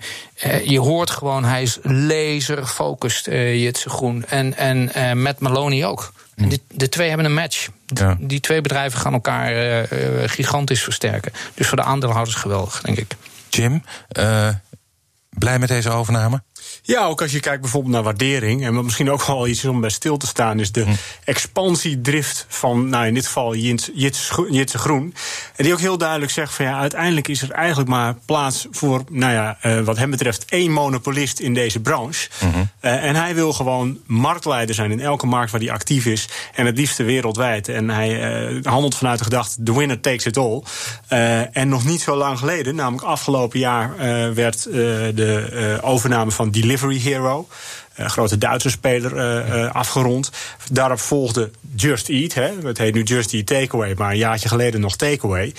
je 0.65 0.81
hoort 0.81 1.11
gewoon, 1.11 1.45
hij 1.45 1.63
is 1.63 1.79
laser 1.83 2.67
gefocust, 2.67 3.29
uh, 3.29 3.63
Jitse 3.63 3.91
Groen. 3.91 4.25
En, 4.25 4.57
en 4.57 4.91
uh, 4.97 5.13
met 5.13 5.39
Maloney 5.39 5.87
ook. 5.87 6.13
En 6.35 6.49
die, 6.49 6.63
de 6.69 6.89
twee 6.89 7.09
hebben 7.09 7.27
een 7.27 7.35
match. 7.35 7.69
Ja. 7.87 8.17
Die 8.21 8.41
twee 8.41 8.61
bedrijven 8.61 8.99
gaan 8.99 9.13
elkaar 9.13 9.87
gigantisch 10.29 10.83
versterken. 10.83 11.33
Dus 11.55 11.67
voor 11.67 11.77
de 11.77 11.83
aandeelhouders 11.83 12.37
geweldig, 12.37 12.81
denk 12.81 12.99
ik. 12.99 13.17
Jim, 13.55 13.83
uh, 14.19 14.49
blij 15.29 15.59
met 15.59 15.69
deze 15.69 15.91
overname? 15.91 16.43
Ja, 16.87 17.05
ook 17.05 17.23
als 17.23 17.33
je 17.33 17.41
kijkt 17.41 17.61
bijvoorbeeld 17.61 17.95
naar 17.95 18.03
waardering. 18.03 18.65
En 18.65 18.75
wat 18.75 18.85
misschien 18.85 19.11
ook 19.11 19.27
wel 19.27 19.47
iets 19.47 19.65
om 19.65 19.81
bij 19.81 19.91
stil 19.91 20.17
te 20.17 20.27
staan, 20.27 20.61
is 20.61 20.73
de 20.73 20.85
hm. 20.85 20.91
expansiedrift 21.25 22.47
van, 22.49 22.89
nou 22.89 23.07
in 23.07 23.15
dit 23.15 23.27
geval 23.27 23.55
Jitse 23.55 24.79
Groen. 24.79 25.15
En 25.57 25.65
die 25.65 25.73
ook 25.73 25.81
heel 25.81 25.99
duidelijk 25.99 26.33
zegt 26.33 26.55
van 26.55 26.65
ja, 26.65 26.79
uiteindelijk 26.79 27.29
is 27.29 27.43
er 27.43 27.51
eigenlijk 27.51 27.89
maar 27.89 28.15
plaats 28.25 28.67
voor, 28.71 29.05
nou 29.11 29.33
ja, 29.33 29.59
uh, 29.63 29.81
wat 29.81 29.97
hem 29.97 30.11
betreft, 30.11 30.45
één 30.49 30.71
monopolist 30.71 31.39
in 31.39 31.55
deze 31.55 31.81
branche. 31.81 32.29
Mm 32.41 32.53
-hmm. 32.53 32.69
uh, 32.81 33.05
en 33.05 33.15
hij 33.15 33.35
wil 33.35 33.53
gewoon 33.53 33.99
marktleider 34.07 34.75
zijn 34.75 34.91
in 34.91 35.01
elke 35.01 35.27
markt 35.27 35.51
waar 35.51 35.61
hij 35.61 35.71
actief 35.71 36.07
is. 36.07 36.29
En 36.55 36.67
het 36.67 36.77
liefste 36.77 37.03
wereldwijd. 37.03 37.69
En 37.69 37.91
hij 37.91 38.43
uh, 38.53 38.65
handelt 38.65 38.95
vanuit 38.95 39.19
de 39.19 39.25
gedachte: 39.25 39.63
the 39.63 39.79
winner 39.79 40.01
takes 40.01 40.27
it 40.27 40.37
all. 40.37 40.63
en 41.53 41.69
nog 41.69 41.85
niet 41.85 42.01
zo 42.01 42.17
lang 42.17 42.39
geleden, 42.39 42.75
namelijk 42.75 43.07
afgelopen 43.07 43.59
jaar, 43.59 43.95
werd 44.35 44.63
de 44.63 45.79
overname 45.83 46.31
van 46.31 46.51
Delivery 46.51 46.73
Delivery 46.75 46.99
Hero. 46.99 47.47
Een 47.95 48.11
grote 48.11 48.39
Duitse 48.39 48.71
speler 48.71 49.13
uh, 49.17 49.55
uh, 49.55 49.75
afgerond. 49.75 50.31
Daarop 50.71 51.01
volgde 51.01 51.51
Just 51.75 52.09
Eat. 52.09 52.35
Hè. 52.35 52.51
Het 52.63 52.79
heet 52.79 52.95
nu 52.95 53.03
Just 53.03 53.33
Eat 53.33 53.47
Takeaway, 53.47 53.95
maar 53.97 54.11
een 54.11 54.17
jaartje 54.17 54.49
geleden 54.49 54.81
nog 54.81 54.97
Takeaway. 54.97 55.55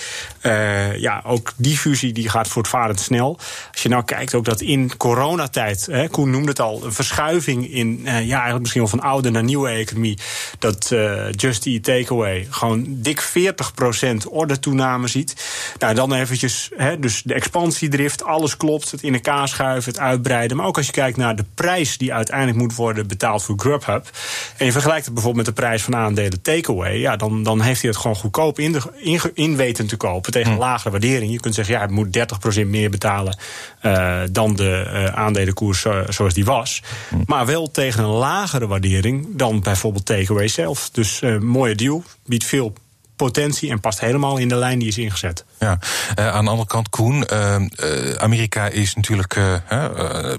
Ja, 0.96 1.22
ook 1.24 1.52
die 1.56 1.78
fusie 1.78 2.12
die 2.12 2.28
gaat 2.28 2.48
voortvarend 2.48 3.00
snel. 3.00 3.38
Als 3.72 3.82
je 3.82 3.88
nou 3.88 4.04
kijkt 4.04 4.34
ook 4.34 4.44
dat 4.44 4.60
in 4.60 4.96
coronatijd, 4.96 5.86
hè, 5.90 6.08
Koen 6.08 6.30
noemde 6.30 6.48
het 6.48 6.60
al, 6.60 6.84
een 6.84 6.92
verschuiving 6.92 7.72
in, 7.72 8.00
ja, 8.04 8.10
eigenlijk 8.12 8.58
misschien 8.58 8.80
wel 8.80 8.90
van 8.90 9.00
oude 9.00 9.30
naar 9.30 9.42
nieuwe 9.42 9.68
economie. 9.68 10.18
Dat 10.58 10.94
Just 11.30 11.66
Eat 11.66 11.82
Takeaway 11.82 12.46
gewoon 12.50 12.84
dik 12.88 13.22
40% 13.22 14.28
orde 14.30 14.58
toename 14.58 15.08
ziet. 15.08 15.34
Nou, 15.78 15.94
dan 15.94 16.12
eventjes, 16.12 16.70
hè, 16.76 16.98
dus 16.98 17.22
de 17.22 17.34
expansiedrift, 17.34 18.24
alles 18.24 18.56
klopt. 18.56 18.90
Het 18.90 19.02
in 19.02 19.14
elkaar 19.14 19.48
schuiven, 19.48 19.92
het 19.92 20.00
uitbreiden. 20.00 20.56
Maar 20.56 20.66
ook 20.66 20.76
als 20.76 20.86
je 20.86 20.92
kijkt 20.92 21.16
naar 21.16 21.36
de 21.36 21.44
prijs 21.54 21.98
die 21.98 22.14
uit 22.14 22.25
uiteindelijk 22.30 22.58
moet 22.58 22.74
worden 22.74 23.06
betaald 23.06 23.42
voor 23.42 23.58
Grubhub. 23.58 24.10
En 24.56 24.66
je 24.66 24.72
vergelijkt 24.72 25.04
het 25.04 25.14
bijvoorbeeld 25.14 25.46
met 25.46 25.56
de 25.56 25.62
prijs 25.62 25.82
van 25.82 25.96
aandelen 25.96 26.42
takeaway. 26.42 26.98
Ja, 26.98 27.16
dan, 27.16 27.42
dan 27.42 27.60
heeft 27.60 27.80
hij 27.80 27.90
het 27.90 28.00
gewoon 28.00 28.16
goedkoop 28.16 28.58
in, 28.58 28.72
de, 28.72 28.80
in, 28.96 29.20
in 29.34 29.56
weten 29.56 29.86
te 29.86 29.96
kopen 29.96 30.32
tegen 30.32 30.50
een 30.50 30.56
hm. 30.56 30.62
lagere 30.62 30.90
waardering. 30.90 31.32
Je 31.32 31.40
kunt 31.40 31.54
zeggen, 31.54 31.74
ja, 31.74 31.80
hij 31.80 31.90
moet 31.90 32.18
30% 32.62 32.66
meer 32.66 32.90
betalen 32.90 33.38
uh, 33.82 34.20
dan 34.30 34.56
de 34.56 34.84
uh, 34.86 35.04
aandelenkoers 35.04 35.84
uh, 35.84 35.98
zoals 36.08 36.34
die 36.34 36.44
was. 36.44 36.82
Hm. 37.08 37.16
Maar 37.26 37.46
wel 37.46 37.70
tegen 37.70 38.04
een 38.04 38.10
lagere 38.10 38.66
waardering 38.66 39.26
dan 39.30 39.60
bijvoorbeeld 39.60 40.06
takeaway 40.06 40.48
zelf. 40.48 40.90
Dus 40.90 41.22
mooie 41.40 41.74
deal, 41.74 42.02
biedt 42.24 42.44
veel 42.44 42.72
potentie 43.16 43.70
en 43.70 43.80
past 43.80 44.00
helemaal 44.00 44.36
in 44.36 44.48
de 44.48 44.56
lijn 44.56 44.78
die 44.78 44.88
is 44.88 44.98
ingezet. 44.98 45.44
Ja, 45.58 45.78
uh, 46.18 46.28
aan 46.28 46.44
de 46.44 46.50
andere 46.50 46.68
kant, 46.68 46.88
Koen, 46.88 47.24
uh, 47.32 47.56
uh, 47.58 48.14
Amerika 48.14 48.68
is 48.68 48.94
natuurlijk 48.94 49.38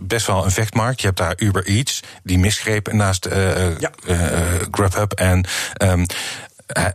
best 0.01 0.27
wel 0.27 0.45
een 0.45 0.51
vechtmarkt. 0.51 0.99
Je 0.99 1.05
hebt 1.05 1.17
daar 1.17 1.33
Uber 1.37 1.65
Eats, 1.65 2.03
die 2.23 2.39
misgreep 2.39 2.91
naast 2.91 3.27
ja. 3.79 3.91
Grubhub. 4.71 5.11
En 5.11 5.45
um, 5.83 6.05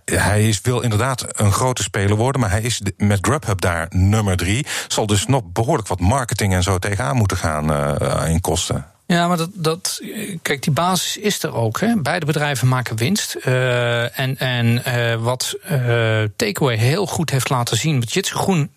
hij 0.05 0.49
is, 0.49 0.61
wil 0.61 0.81
inderdaad 0.81 1.27
een 1.41 1.53
grote 1.53 1.83
speler 1.83 2.17
worden, 2.17 2.41
maar 2.41 2.51
hij 2.51 2.63
is 2.63 2.83
met 2.97 3.19
Grubhub 3.21 3.61
daar 3.61 3.87
nummer 3.91 4.37
drie. 4.37 4.67
Zal 4.89 5.07
dus 5.07 5.27
nog 5.27 5.43
behoorlijk 5.53 5.89
wat 5.89 6.01
marketing 6.01 6.55
en 6.55 6.63
zo 6.63 6.79
tegenaan 6.79 7.17
moeten 7.17 7.37
gaan 7.37 7.97
in 8.27 8.41
kosten. 8.41 8.92
Ja, 9.13 9.29
maar 9.29 9.37
dat, 9.37 9.51
dat, 9.53 10.01
kijk, 10.43 10.63
die 10.63 10.73
basis 10.73 11.17
is 11.17 11.43
er 11.43 11.55
ook. 11.55 11.81
Hè. 11.81 11.97
Beide 11.97 12.27
bedrijven 12.27 12.69
maken 12.69 12.97
winst. 12.97 13.37
Uh, 13.47 14.19
en 14.19 14.39
en 14.39 14.83
uh, 14.89 15.15
wat 15.15 15.57
uh, 15.71 16.23
Takeaway 16.37 16.77
heel 16.77 17.07
goed 17.07 17.31
heeft 17.31 17.49
laten 17.49 17.77
zien, 17.77 18.01
wat 18.01 18.13
Jitse 18.13 18.35
Groen 18.35 18.71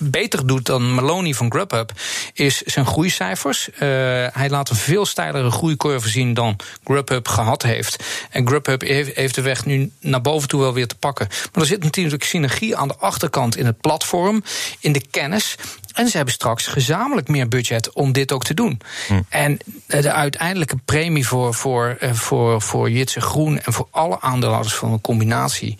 beter 0.00 0.46
doet 0.46 0.66
dan 0.66 0.94
Maloney 0.94 1.34
van 1.34 1.50
Grubhub, 1.50 1.92
is 2.32 2.62
zijn 2.62 2.86
groeicijfers. 2.86 3.68
Hij 4.32 4.48
laat 4.48 4.70
een 4.70 4.76
veel 4.76 5.06
steilere 5.06 5.50
groeicurve 5.50 6.08
zien 6.08 6.34
dan 6.34 6.56
Grubhub 6.84 7.28
gehad 7.28 7.62
heeft. 7.62 8.04
En 8.30 8.46
Grubhub 8.46 8.80
heeft 9.14 9.34
de 9.34 9.42
weg 9.42 9.64
nu 9.64 9.90
naar 10.00 10.20
boven 10.20 10.48
toe 10.48 10.60
wel 10.60 10.72
weer 10.72 10.86
te 10.86 10.94
pakken. 10.94 11.28
Maar 11.28 11.62
er 11.62 11.68
zit 11.68 11.84
natuurlijk 11.84 12.24
synergie 12.24 12.76
aan 12.76 12.88
de 12.88 12.96
achterkant 12.96 13.56
in 13.56 13.66
het 13.66 13.80
platform, 13.80 14.42
in 14.80 14.92
de 14.92 15.06
kennis. 15.10 15.56
En 15.98 16.08
ze 16.08 16.16
hebben 16.16 16.34
straks 16.34 16.66
gezamenlijk 16.66 17.28
meer 17.28 17.48
budget 17.48 17.92
om 17.92 18.12
dit 18.12 18.32
ook 18.32 18.44
te 18.44 18.54
doen. 18.54 18.80
Hm. 19.06 19.20
En 19.28 19.58
de 19.86 20.12
uiteindelijke 20.12 20.76
premie 20.84 21.26
voor, 21.26 21.54
voor, 21.54 21.96
eh, 22.00 22.12
voor, 22.12 22.62
voor 22.62 22.90
Jitse 22.90 23.20
Groen 23.20 23.60
en 23.60 23.72
voor 23.72 23.88
alle 23.90 24.20
aandeelhouders 24.20 24.74
van 24.74 24.92
een 24.92 25.00
combinatie, 25.00 25.78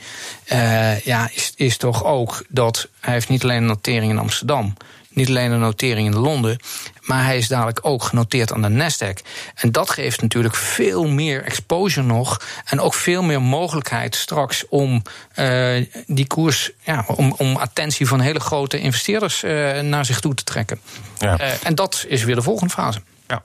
uh, 0.53 1.01
ja, 1.01 1.29
is, 1.33 1.53
is 1.57 1.77
toch 1.77 2.05
ook 2.05 2.45
dat 2.49 2.89
hij 3.01 3.13
heeft 3.13 3.29
niet 3.29 3.43
alleen 3.43 3.57
een 3.57 3.67
notering 3.67 4.13
in 4.13 4.19
Amsterdam, 4.19 4.75
niet 5.09 5.29
alleen 5.29 5.51
een 5.51 5.61
notering 5.61 6.15
in 6.15 6.21
Londen, 6.21 6.59
maar 7.03 7.25
hij 7.25 7.37
is 7.37 7.49
dadelijk 7.49 7.79
ook 7.83 8.03
genoteerd 8.03 8.53
aan 8.53 8.63
de 8.63 8.69
Nasdaq. 8.69 9.27
En 9.55 9.73
dat 9.73 9.91
geeft 9.91 10.23
natuurlijk 10.23 10.55
veel 10.55 11.09
meer 11.09 11.45
exposure 11.45 12.07
nog. 12.07 12.41
En 12.65 12.81
ook 12.81 12.95
veel 12.95 13.23
meer 13.23 13.43
mogelijkheid 13.43 14.15
straks 14.15 14.65
om 14.69 15.03
uh, 15.39 15.85
die 16.07 16.27
koers, 16.27 16.71
ja, 16.83 17.05
om, 17.07 17.35
om 17.37 17.57
attentie 17.57 18.07
van 18.07 18.21
hele 18.21 18.41
grote 18.41 18.81
investeerders 18.81 19.45
uh, 19.45 19.81
naar 19.81 20.05
zich 20.05 20.21
toe 20.21 20.35
te 20.35 20.45
trekken. 20.45 20.81
Ja. 21.19 21.41
Uh, 21.41 21.47
en 21.63 21.75
dat 21.75 22.05
is 22.09 22.25
weer 22.25 22.35
de 22.35 22.43
volgende 22.43 22.73
fase. 22.73 23.01
Ja, 23.29 23.43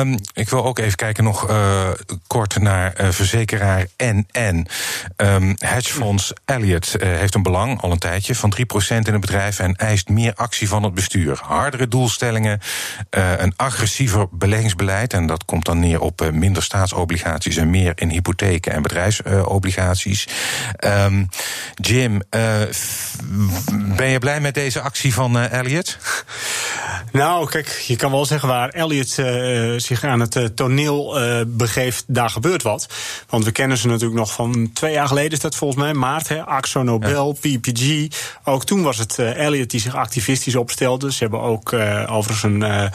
um, 0.00 0.18
ik 0.34 0.48
wil 0.48 0.64
ook 0.64 0.78
even 0.78 0.96
kijken 0.96 1.24
nog 1.24 1.50
uh, 1.50 1.88
kort 2.26 2.58
naar 2.58 3.00
uh, 3.00 3.08
verzekeraar 3.10 3.86
NN. 3.96 4.66
Um, 5.16 5.54
hedgefonds 5.58 6.32
Elliott 6.44 6.94
uh, 6.96 7.16
heeft 7.16 7.34
een 7.34 7.42
belang, 7.42 7.80
al 7.80 7.90
een 7.90 7.98
tijdje, 7.98 8.34
van 8.34 8.54
3% 8.56 8.60
in 8.88 8.96
het 8.96 9.20
bedrijf 9.20 9.58
en 9.58 9.74
eist 9.74 10.08
meer 10.08 10.32
actie 10.34 10.68
van 10.68 10.82
het 10.82 10.94
bestuur. 10.94 11.38
Hardere 11.42 11.88
doelstellingen, 11.88 12.60
een 13.10 13.52
agressiever 13.56 14.26
beleggingsbeleid, 14.30 15.12
en 15.12 15.26
dat 15.26 15.44
komt 15.44 15.64
dan 15.64 15.78
neer 15.78 16.00
op 16.00 16.30
minder 16.32 16.62
staatsobligaties 16.62 17.56
en 17.56 17.70
meer 17.70 17.92
in 17.94 18.08
hypotheken 18.08 18.72
en 18.72 18.82
bedrijfsobligaties. 18.82 20.28
Um, 20.84 21.28
Jim, 21.74 22.22
ben 23.96 24.08
je 24.08 24.18
blij 24.18 24.40
met 24.40 24.54
deze 24.54 24.80
actie 24.80 25.14
van 25.14 25.38
Elliott? 25.38 25.98
Nou, 27.12 27.48
kijk, 27.48 27.68
je 27.68 27.96
kan 27.96 28.10
wel 28.10 28.26
zeggen 28.26 28.48
waar 28.48 28.68
Elliott 28.68 29.13
uh, 29.18 29.78
zich 29.78 30.04
aan 30.04 30.20
het 30.20 30.36
uh, 30.36 30.44
toneel 30.44 31.22
uh, 31.22 31.40
begeeft, 31.46 32.04
daar 32.06 32.30
gebeurt 32.30 32.62
wat. 32.62 32.88
Want 33.28 33.44
we 33.44 33.52
kennen 33.52 33.76
ze 33.76 33.88
natuurlijk 33.88 34.18
nog 34.18 34.32
van 34.32 34.70
twee 34.72 34.92
jaar 34.92 35.08
geleden, 35.08 35.32
is 35.32 35.40
dat 35.40 35.56
volgens 35.56 35.80
mij, 35.80 35.94
maart, 35.94 36.28
hè, 36.28 36.44
Axo 36.44 36.82
Nobel, 36.82 37.36
ja. 37.40 37.56
PPG. 37.58 38.06
Ook 38.44 38.64
toen 38.64 38.82
was 38.82 38.98
het 38.98 39.18
Elliot 39.18 39.70
die 39.70 39.80
zich 39.80 39.94
activistisch 39.94 40.56
opstelde. 40.56 41.12
Ze 41.12 41.18
hebben 41.18 41.40
ook 41.40 41.72
overigens 42.06 42.42
een 42.42 42.90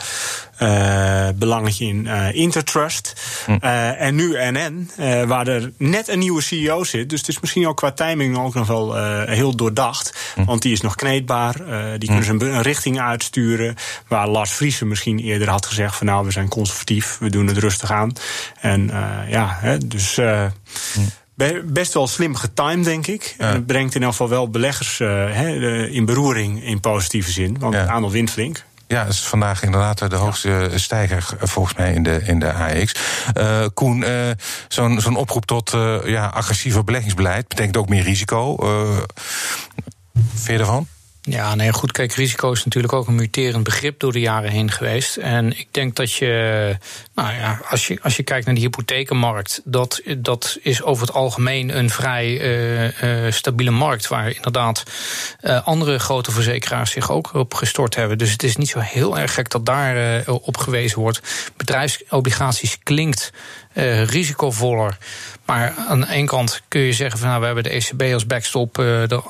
uh, 0.62 1.28
belangetje 1.34 1.86
in 1.86 2.04
uh, 2.04 2.34
Intertrust. 2.34 3.20
Hm. 3.46 3.58
Uh, 3.60 4.00
en 4.00 4.14
nu 4.14 4.36
NN, 4.38 4.90
waar 5.26 5.46
er 5.46 5.72
net 5.76 6.08
een 6.08 6.18
nieuwe 6.18 6.42
CEO 6.42 6.84
zit. 6.84 7.08
Dus 7.10 7.18
het 7.18 7.28
is 7.28 7.40
misschien 7.40 7.66
ook 7.66 7.76
qua 7.76 7.90
timing 7.90 8.38
ook 8.38 8.54
nog 8.54 8.66
wel 8.66 8.96
heel 9.26 9.56
doordacht. 9.56 10.32
Hm. 10.34 10.44
Want 10.44 10.62
die 10.62 10.72
is 10.72 10.80
nog 10.80 10.94
kneedbaar. 10.94 11.54
die 11.98 12.08
kunnen 12.08 12.28
hm. 12.28 12.38
ze 12.38 12.46
een, 12.46 12.62
richting 12.62 13.00
uitsturen. 13.00 13.74
Waar 14.08 14.28
Lars 14.28 14.50
Friesen 14.50 14.88
misschien 14.88 15.18
eerder 15.18 15.48
had 15.48 15.66
gezegd: 15.66 15.96
van 15.96 16.06
nou, 16.06 16.24
we 16.24 16.30
zijn 16.30 16.48
conservatief, 16.48 17.18
we 17.18 17.30
doen 17.30 17.46
het 17.46 17.58
rustig 17.58 17.90
aan. 17.90 18.12
En 18.60 18.90
ja, 19.28 19.56
hè, 19.60 19.78
dus. 19.78 20.16
Hm 20.16 20.48
best 21.64 21.94
wel 21.94 22.06
slim 22.06 22.34
getimed, 22.34 22.84
denk 22.84 23.06
ik. 23.06 23.34
En 23.38 23.52
het 23.52 23.66
brengt 23.66 23.94
in 23.94 24.02
elk 24.02 24.10
geval 24.10 24.28
wel 24.28 24.50
beleggers 24.50 24.98
uh, 24.98 25.94
in 25.94 26.04
beroering 26.04 26.64
in 26.64 26.80
positieve 26.80 27.30
zin. 27.30 27.56
Want 27.58 27.74
het 27.74 27.88
aandeel 27.88 28.10
wint 28.10 28.30
flink. 28.30 28.64
Ja, 28.90 29.04
is 29.04 29.20
vandaag 29.20 29.62
inderdaad 29.62 30.10
de 30.10 30.16
hoogste 30.16 30.70
stijger 30.74 31.26
volgens 31.38 31.76
mij 31.76 31.92
in 31.92 32.02
de, 32.02 32.20
in 32.24 32.38
de 32.38 32.52
AX. 32.52 32.94
Uh, 33.36 33.66
Koen, 33.74 34.00
uh, 34.00 34.30
zo'n 34.68 35.00
zo'n 35.00 35.16
oproep 35.16 35.46
tot 35.46 35.72
uh, 35.72 35.96
ja, 36.04 36.26
agressiever 36.26 36.84
beleggingsbeleid 36.84 37.48
betekent 37.48 37.76
ook 37.76 37.88
meer 37.88 38.02
risico. 38.02 38.56
vind 40.34 40.46
je 40.46 40.58
ervan? 40.58 40.86
Ja, 41.22 41.54
nee, 41.54 41.72
goed. 41.72 41.92
Kijk, 41.92 42.12
risico 42.12 42.52
is 42.52 42.64
natuurlijk 42.64 42.92
ook 42.92 43.08
een 43.08 43.14
muterend 43.14 43.64
begrip 43.64 44.00
door 44.00 44.12
de 44.12 44.20
jaren 44.20 44.50
heen 44.50 44.70
geweest. 44.70 45.16
En 45.16 45.58
ik 45.58 45.68
denk 45.70 45.96
dat 45.96 46.12
je, 46.12 46.76
nou 47.22 47.34
ja, 47.34 47.60
als 47.68 47.86
je, 47.86 47.98
als 48.02 48.16
je 48.16 48.22
kijkt 48.22 48.46
naar 48.46 48.54
de 48.54 48.60
hypothekenmarkt, 48.60 49.60
dat, 49.64 50.02
dat 50.18 50.58
is 50.62 50.82
over 50.82 51.06
het 51.06 51.16
algemeen 51.16 51.76
een 51.78 51.90
vrij 51.90 52.26
uh, 52.26 53.24
uh, 53.26 53.32
stabiele 53.32 53.70
markt. 53.70 54.08
Waar 54.08 54.30
inderdaad 54.30 54.82
uh, 55.42 55.66
andere 55.66 55.98
grote 55.98 56.30
verzekeraars 56.30 56.90
zich 56.90 57.10
ook 57.10 57.34
op 57.34 57.54
gestort 57.54 57.94
hebben. 57.94 58.18
Dus 58.18 58.32
het 58.32 58.42
is 58.42 58.56
niet 58.56 58.68
zo 58.68 58.78
heel 58.78 59.18
erg 59.18 59.34
gek 59.34 59.50
dat 59.50 59.66
daar 59.66 60.24
op 60.26 60.56
gewezen 60.56 60.98
wordt. 60.98 61.20
Bedrijfsobligaties 61.56 62.78
klinkt 62.78 63.32
risicovoller. 64.06 64.98
Maar 65.46 65.74
aan 65.88 66.00
de 66.00 66.10
ene 66.10 66.26
kant 66.26 66.62
kun 66.68 66.80
je 66.80 66.92
zeggen 66.92 67.18
van 67.18 67.28
nou, 67.28 67.40
we 67.40 67.46
hebben 67.46 67.64
de 67.64 67.70
ECB 67.70 68.02
als 68.12 68.26
backstop 68.26 68.78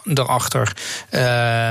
erachter. 0.05 0.72
Uh, 1.11 1.68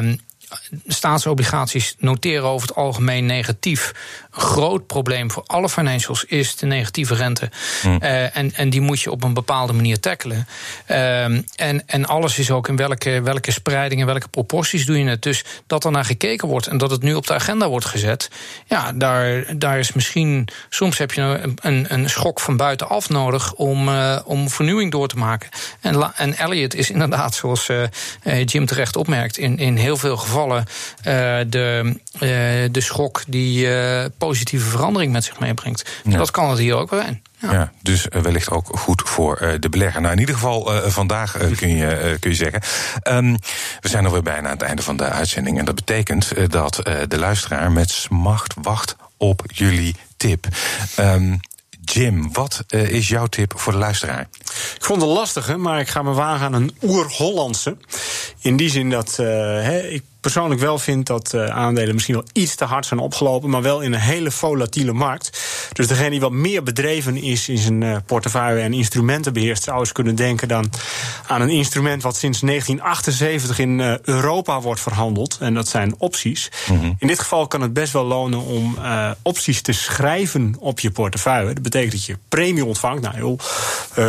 staatsobligaties 0.88 1.96
noteren 1.98 2.48
over 2.48 2.68
het 2.68 2.78
algemeen 2.78 3.26
negatief. 3.26 3.92
Groot 4.40 4.88
probleem 4.88 5.32
voor 5.32 5.44
alle 5.46 5.70
financials 5.70 6.24
is 6.24 6.56
de 6.56 6.66
negatieve 6.66 7.16
rente. 7.16 7.50
Mm. 7.84 8.00
Uh, 8.04 8.38
en, 8.38 8.54
en 8.54 8.70
die 8.70 8.82
moet 8.82 9.02
je 9.02 9.12
op 9.12 9.24
een 9.24 9.34
bepaalde 9.34 9.74
manier 9.74 10.00
tackelen. 10.00 10.48
Uh, 10.88 11.24
en, 11.24 11.84
en 11.86 12.06
alles 12.06 12.40
is 12.40 12.52
ook 12.52 12.68
in 12.68 12.76
welke, 12.76 13.22
welke 13.22 13.52
spreiding 13.52 14.02
en 14.02 14.08
welke 14.08 14.28
proporties 14.28 14.86
doe 14.86 15.00
je 15.00 15.06
het. 15.06 15.22
Dus 15.22 15.44
dat 15.68 15.84
er 15.84 15.92
naar 15.92 16.06
gekeken 16.06 16.48
wordt 16.48 16.68
en 16.68 16.78
dat 16.78 16.92
het 16.92 17.02
nu 17.02 17.14
op 17.14 17.28
de 17.28 17.34
agenda 17.34 17.68
wordt 17.68 17.86
gezet. 17.86 18.30
Ja, 18.66 18.92
daar, 18.92 19.58
daar 19.58 19.80
is 19.80 19.94
misschien. 19.94 20.48
Soms 20.70 20.98
heb 20.98 21.12
je 21.12 21.22
een, 21.22 21.58
een, 21.62 21.86
een 21.90 22.10
schok 22.10 22.40
van 22.40 22.58
buitenaf 22.58 23.10
nodig 23.10 23.54
om, 23.54 23.88
uh, 23.88 24.20
om 24.26 24.50
vernieuwing 24.50 24.92
door 24.92 25.08
te 25.08 25.18
maken. 25.18 25.50
En, 25.82 26.14
en 26.16 26.38
Elliot 26.38 26.74
is 26.74 26.90
inderdaad, 26.90 27.36
zoals 27.36 27.70
uh, 27.70 28.44
Jim 28.46 28.66
terecht 28.66 28.96
opmerkt, 28.96 29.38
in, 29.38 29.58
in 29.58 29.76
heel 29.76 29.98
veel 29.98 30.18
gevallen 30.18 30.66
de, 31.50 31.96
de 32.72 32.82
schok 32.82 33.24
die 33.28 33.68
positieve 34.30 34.70
verandering 34.70 35.12
met 35.12 35.24
zich 35.24 35.40
meebrengt. 35.40 35.90
Dat 36.04 36.32
kan 36.32 36.50
het 36.50 36.60
hier 36.60 36.76
ook 36.76 36.90
wel 36.90 37.02
zijn. 37.02 37.22
Ja. 37.38 37.52
ja. 37.52 37.72
dus 37.82 38.08
wellicht 38.22 38.50
ook 38.50 38.78
goed 38.78 39.02
voor 39.06 39.42
uh, 39.42 39.54
de 39.60 39.70
belegger. 39.70 40.02
Nou, 40.02 40.14
in 40.14 40.20
ieder 40.20 40.36
geval 40.36 40.76
uh, 40.76 40.88
vandaag 40.88 41.42
uh, 41.42 41.58
kun, 41.58 41.76
je, 41.76 42.18
kun 42.20 42.30
je 42.30 42.36
zeggen. 42.36 42.62
Um, 43.08 43.38
we 43.80 43.90
zijn 43.90 44.06
alweer 44.06 44.22
bijna 44.22 44.48
aan 44.48 44.54
het 44.54 44.62
einde 44.62 44.82
van 44.82 44.98
de 44.98 45.04
uitzending. 45.04 45.60
En 45.60 45.66
dat 45.66 45.76
betekent 45.76 46.52
dat 46.52 46.82
de 47.08 47.18
luisteraar 47.18 47.72
met 47.72 47.90
smacht 47.90 48.54
wacht 48.62 48.96
op 49.18 49.44
jullie 49.48 49.96
tip. 50.18 50.48
Um, 51.00 51.40
Jim, 51.94 52.34
wat 52.34 52.64
uh, 52.68 52.90
is 52.90 53.08
jouw 53.08 53.26
tip 53.28 53.54
voor 53.56 53.72
de 53.72 53.78
luisteraar? 53.78 54.28
Ik 54.76 54.84
vond 54.86 55.02
het 55.02 55.10
lastige, 55.10 55.58
maar 55.58 55.80
ik 55.80 55.88
ga 55.88 56.02
me 56.02 56.14
wagen 56.14 56.46
aan 56.46 56.54
een 56.54 56.78
oer-Hollandse. 56.82 57.78
In 58.42 58.58
die 58.58 58.70
zin 58.70 58.90
dat 58.90 59.18
uh, 59.20 59.28
he, 59.28 59.80
ik 59.80 60.04
persoonlijk 60.22 60.62
wel 60.62 60.80
vind 60.80 61.08
dat 61.08 61.34
uh, 61.36 61.46
aandelen 61.46 61.94
misschien 61.94 62.16
wel 62.16 62.26
iets 62.34 62.56
te 62.56 62.66
hard 62.66 62.86
zijn 62.86 63.00
opgelopen, 63.00 63.50
maar 63.50 63.62
wel 63.62 63.82
in 63.82 63.94
een 63.94 64.00
hele 64.00 64.32
volatiele 64.32 64.94
markt. 64.94 65.42
Dus 65.74 65.88
degene 65.88 66.10
die 66.10 66.20
wat 66.20 66.32
meer 66.32 66.64
bedreven 66.64 67.18
is 67.18 67.50
in 67.50 67.58
zijn 67.58 67.82
uh, 67.82 67.98
portefeuille 68.06 68.62
en 68.62 68.74
instrumenten 68.74 69.34
beheerst, 69.34 69.64
zou 69.64 69.80
eens 69.80 69.92
kunnen 69.92 70.16
denken 70.16 70.48
dan 70.48 70.70
aan 71.28 71.42
een 71.42 71.50
instrument 71.50 72.04
wat 72.04 72.16
sinds 72.16 72.40
1978 72.40 73.60
in 73.60 73.80
uh, 73.80 73.98
Europa 74.00 74.62
wordt 74.62 74.82
verhandeld. 74.82 75.38
En 75.40 75.54
dat 75.54 75.68
zijn 75.68 75.96
opties. 75.98 76.52
Mm 76.70 76.80
-hmm. 76.80 76.96
In 77.00 77.08
dit 77.08 77.20
geval 77.20 77.48
kan 77.48 77.62
het 77.62 77.74
best 77.74 77.94
wel 77.94 78.06
lonen 78.06 78.40
om 78.40 78.78
opties 79.22 79.62
te 79.62 79.72
schrijven 79.72 80.56
op 80.60 80.80
je 80.80 80.92
portefeuille. 80.92 81.54
Dat 81.54 81.64
betekent 81.64 81.92
dat 81.92 82.06
je 82.06 82.18
premie 82.30 82.66
ontvangt. 82.66 83.02
Nou, 83.02 83.16
heel 83.16 83.40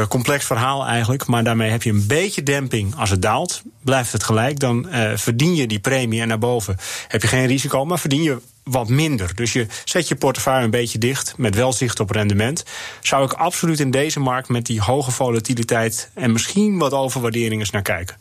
complex 0.08 0.44
verhaal 0.44 0.86
eigenlijk. 0.86 1.26
Maar 1.26 1.44
daarmee 1.44 1.70
heb 1.70 1.82
je 1.82 1.90
een 1.90 2.06
beetje 2.06 2.42
demping 2.42 2.96
als 2.96 3.10
het 3.10 3.22
daalt. 3.22 3.62
Blijft 3.84 4.12
het 4.12 4.24
gelijk, 4.24 4.58
dan 4.58 4.86
verdien 5.14 5.54
je 5.54 5.66
die 5.66 5.78
premie 5.78 6.20
en 6.20 6.28
naar 6.28 6.38
boven 6.38 6.76
heb 7.08 7.22
je 7.22 7.28
geen 7.28 7.46
risico, 7.46 7.84
maar 7.84 7.98
verdien 7.98 8.22
je 8.22 8.38
wat 8.64 8.88
minder. 8.88 9.34
Dus 9.34 9.52
je 9.52 9.66
zet 9.84 10.08
je 10.08 10.14
portefeuille 10.14 10.64
een 10.64 10.70
beetje 10.70 10.98
dicht 10.98 11.34
met 11.36 11.54
wel 11.54 11.72
zicht 11.72 12.00
op 12.00 12.10
rendement. 12.10 12.64
Zou 13.00 13.24
ik 13.24 13.32
absoluut 13.32 13.80
in 13.80 13.90
deze 13.90 14.20
markt 14.20 14.48
met 14.48 14.66
die 14.66 14.80
hoge 14.80 15.10
volatiliteit 15.10 16.10
en 16.14 16.32
misschien 16.32 16.78
wat 16.78 16.92
overwaardering 16.92 17.60
eens 17.60 17.70
naar 17.70 17.82
kijken. 17.82 18.16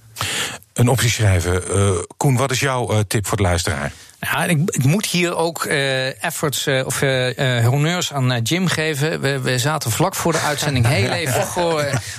Een 0.73 0.87
optie 0.87 1.09
schrijven. 1.09 1.63
Uh, 1.71 1.91
Koen, 2.17 2.37
wat 2.37 2.51
is 2.51 2.59
jouw 2.59 2.91
uh, 2.91 2.99
tip 3.07 3.27
voor 3.27 3.37
de 3.37 3.43
luisteraar? 3.43 3.91
Ja, 4.19 4.45
ik, 4.45 4.59
ik, 4.69 4.83
moet 4.83 5.05
hier 5.05 5.35
ook 5.35 5.63
uh, 5.65 6.23
efforts 6.23 6.67
uh, 6.67 6.85
of 6.85 7.01
uh, 7.01 7.67
honneurs 7.67 8.13
aan 8.13 8.41
Jim 8.41 8.67
geven. 8.67 9.21
We, 9.21 9.39
we, 9.39 9.57
zaten 9.57 9.91
vlak 9.91 10.15
voor 10.15 10.31
de 10.31 10.39
uitzending 10.39 10.87
heel 10.97 11.11
even 11.11 11.47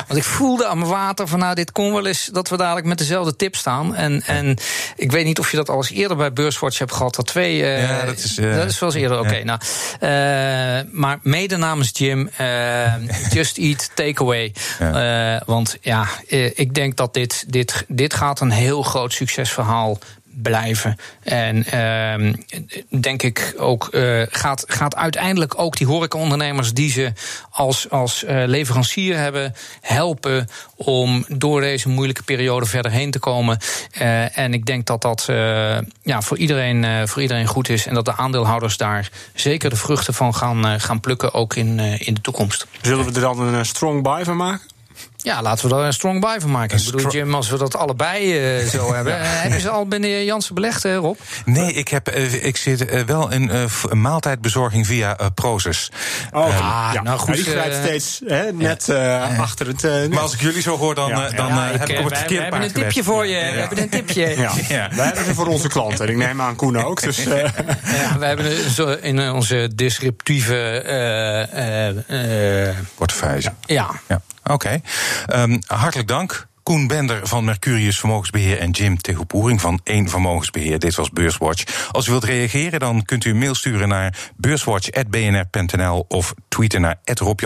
want 0.06 0.16
ik 0.16 0.22
voelde 0.22 0.66
aan 0.66 0.78
mijn 0.78 0.90
water 0.90 1.28
van 1.28 1.38
nou, 1.38 1.54
dit 1.54 1.72
kon 1.72 1.92
wel 1.92 2.06
eens 2.06 2.28
dat 2.32 2.48
we 2.48 2.56
dadelijk 2.56 2.86
met 2.86 2.98
dezelfde 2.98 3.36
tip 3.36 3.56
staan. 3.56 3.94
En, 3.94 4.22
en 4.26 4.56
ik 4.96 5.12
weet 5.12 5.24
niet 5.24 5.38
of 5.38 5.50
je 5.50 5.56
dat 5.56 5.68
al 5.68 5.76
eens 5.76 5.90
eerder 5.90 6.16
bij 6.16 6.32
Beurswatch 6.32 6.78
hebt 6.78 6.92
gehad. 6.92 7.14
Dat 7.14 7.26
twee. 7.26 7.56
ja, 7.56 8.04
dat 8.04 8.18
is, 8.18 8.34
dat 8.34 8.68
is 8.68 8.78
wel 8.78 8.88
eens 8.88 8.98
eerder. 8.98 9.18
Oké, 9.18 9.28
okay, 9.28 9.44
ja. 9.44 9.58
nou. 10.00 10.86
maar 10.92 11.18
mede 11.22 11.56
namens 11.56 11.90
Jim, 11.92 12.30
Just 13.30 13.58
Eat 13.58 13.90
Takeaway. 13.94 14.54
Ja. 14.78 15.42
want 15.46 15.76
ja, 15.80 16.06
ik 16.54 16.74
denk 16.74 16.96
dat 16.96 17.14
dit, 17.14 17.44
dit, 17.48 17.84
dit 17.88 18.14
gaat 18.14 18.40
een 18.40 18.49
heel 18.50 18.82
groot 18.82 19.12
succesverhaal 19.12 19.98
blijven. 20.42 20.96
En 21.22 21.64
uh, 21.74 22.32
denk 23.00 23.22
ik 23.22 23.54
ook, 23.56 23.88
uh, 23.90 24.22
gaat, 24.30 24.64
gaat 24.66 24.96
uiteindelijk 24.96 25.58
ook 25.58 25.76
die 25.76 25.86
horecaondernemers 25.86 26.72
die 26.72 26.90
ze 26.90 27.12
als, 27.50 27.90
als 27.90 28.24
uh, 28.24 28.42
leverancier 28.46 29.16
hebben, 29.16 29.54
helpen 29.80 30.48
om 30.76 31.24
door 31.28 31.60
deze 31.60 31.88
moeilijke 31.88 32.22
periode 32.22 32.66
verder 32.66 32.90
heen 32.90 33.10
te 33.10 33.18
komen. 33.18 33.58
Uh, 34.00 34.38
en 34.38 34.54
ik 34.54 34.66
denk 34.66 34.86
dat 34.86 35.02
dat 35.02 35.28
ja, 36.02 36.22
voor, 36.22 36.36
iedereen, 36.36 37.08
voor 37.08 37.22
iedereen 37.22 37.46
goed 37.46 37.68
is. 37.68 37.86
En 37.86 37.94
dat 37.94 38.04
de 38.04 38.16
aandeelhouders 38.16 38.76
daar 38.76 39.10
zeker 39.34 39.70
de 39.70 39.76
vruchten 39.76 40.14
van 40.14 40.34
gaan, 40.34 40.80
gaan 40.80 41.00
plukken, 41.00 41.34
ook 41.34 41.56
in, 41.56 41.78
in 41.78 42.14
de 42.14 42.20
toekomst. 42.20 42.66
Zullen 42.82 43.04
we 43.04 43.12
er 43.12 43.20
dan 43.20 43.40
een 43.40 43.66
strong 43.66 44.02
buy 44.02 44.24
van 44.24 44.36
maken? 44.36 44.69
Ja, 45.22 45.42
laten 45.42 45.68
we 45.68 45.74
er 45.74 45.85
een 45.85 45.92
strong 45.92 46.20
buy 46.20 46.40
van 46.40 46.50
maken. 46.50 46.78
Ik 46.78 46.85
bedoel, 46.85 47.11
Jim, 47.11 47.35
als 47.35 47.50
we 47.50 47.59
dat 47.59 47.76
allebei 47.76 48.59
uh, 48.61 48.68
zo 48.68 48.92
hebben. 48.94 49.12
Uh, 49.12 49.20
heb 49.22 49.52
je 49.52 49.61
ze 49.61 49.70
al 49.70 49.87
binnen 49.87 50.24
Jansen 50.24 50.54
belegd, 50.54 50.85
uh, 50.85 50.96
Rob? 50.96 51.18
Nee, 51.44 51.72
ik, 51.72 51.88
heb, 51.88 52.09
ik 52.09 52.56
zit 52.56 53.04
wel 53.06 53.30
in 53.30 53.50
maaltijdbezorging 53.92 54.87
via 54.87 55.16
Proces. 55.35 55.90
Oh, 56.33 56.44
ah, 56.44 56.90
ja. 56.94 57.02
nou 57.02 57.18
goed. 57.18 57.35
die 57.35 57.44
grijpt 57.44 57.74
steeds 57.74 58.20
hè, 58.26 58.52
net 58.52 58.90
achter 59.38 59.66
het... 59.66 60.11
maar 60.11 60.18
als 60.20 60.35
ik 60.35 60.40
jullie 60.40 60.62
zo 60.62 60.76
hoor, 60.76 60.94
dan, 60.94 61.09
ja, 61.09 61.30
dan 61.30 61.52
heb 61.52 61.88
ik, 61.88 61.98
op 61.98 62.04
het 62.04 62.18
verkeerde 62.18 62.37
We 62.37 62.50
hebben 62.50 62.62
een 62.62 62.72
tipje 62.72 63.04
voor 63.04 63.26
je. 63.26 63.50
We 63.52 63.59
hebben 63.59 63.83
een 63.83 63.88
tipje. 63.88 64.28
Ja. 64.68 64.88
Wij 64.94 65.06
hebben 65.06 65.24
ze 65.24 65.35
voor 65.35 65.46
onze 65.46 65.68
klanten. 65.68 66.06
En 66.06 66.12
ik 66.12 66.18
neem 66.18 66.40
aan 66.40 66.56
Koen 66.56 66.85
ook. 66.85 67.02
Dus, 67.02 67.22
ja, 67.24 68.18
we 68.18 68.26
hebben 68.26 68.70
zo 68.70 68.88
in 68.88 69.30
onze 69.30 69.70
disruptieve... 69.74 70.59
Portefeuille. 72.94 73.52
Ja. 73.66 73.90
Oké. 74.44 74.81
Um, 75.35 75.59
hartelijk 75.66 76.09
dank. 76.09 76.48
Koen 76.62 76.87
Bender 76.87 77.26
van 77.26 77.44
Mercurius 77.44 77.98
Vermogensbeheer 77.98 78.59
en 78.59 78.70
Jim 78.70 79.00
Tegopoering 79.00 79.61
van 79.61 79.81
1 79.85 80.09
Vermogensbeheer. 80.09 80.79
Dit 80.79 80.94
was 80.94 81.11
Beurswatch. 81.11 81.88
Als 81.92 82.07
u 82.07 82.11
wilt 82.11 82.24
reageren, 82.24 82.81
dan 82.81 83.03
kunt 83.05 83.24
u 83.24 83.31
een 83.31 83.38
mail 83.38 83.55
sturen 83.55 83.88
naar 83.88 84.31
beurswatch.bnr.nl 84.37 86.05
of 86.09 86.35
tweeten 86.48 86.81
naar 86.81 86.98
Rob 87.05 87.40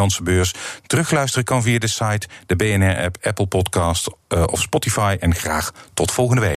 Terugluisteren 0.86 1.44
kan 1.44 1.62
via 1.62 1.78
de 1.78 1.86
site, 1.86 2.26
de 2.46 2.56
BNR-app, 2.56 3.16
Apple 3.22 3.46
Podcast 3.46 4.08
uh, 4.28 4.42
of 4.46 4.60
Spotify. 4.60 5.16
En 5.20 5.34
graag 5.34 5.72
tot 5.94 6.12
volgende 6.12 6.40
week. 6.40 6.52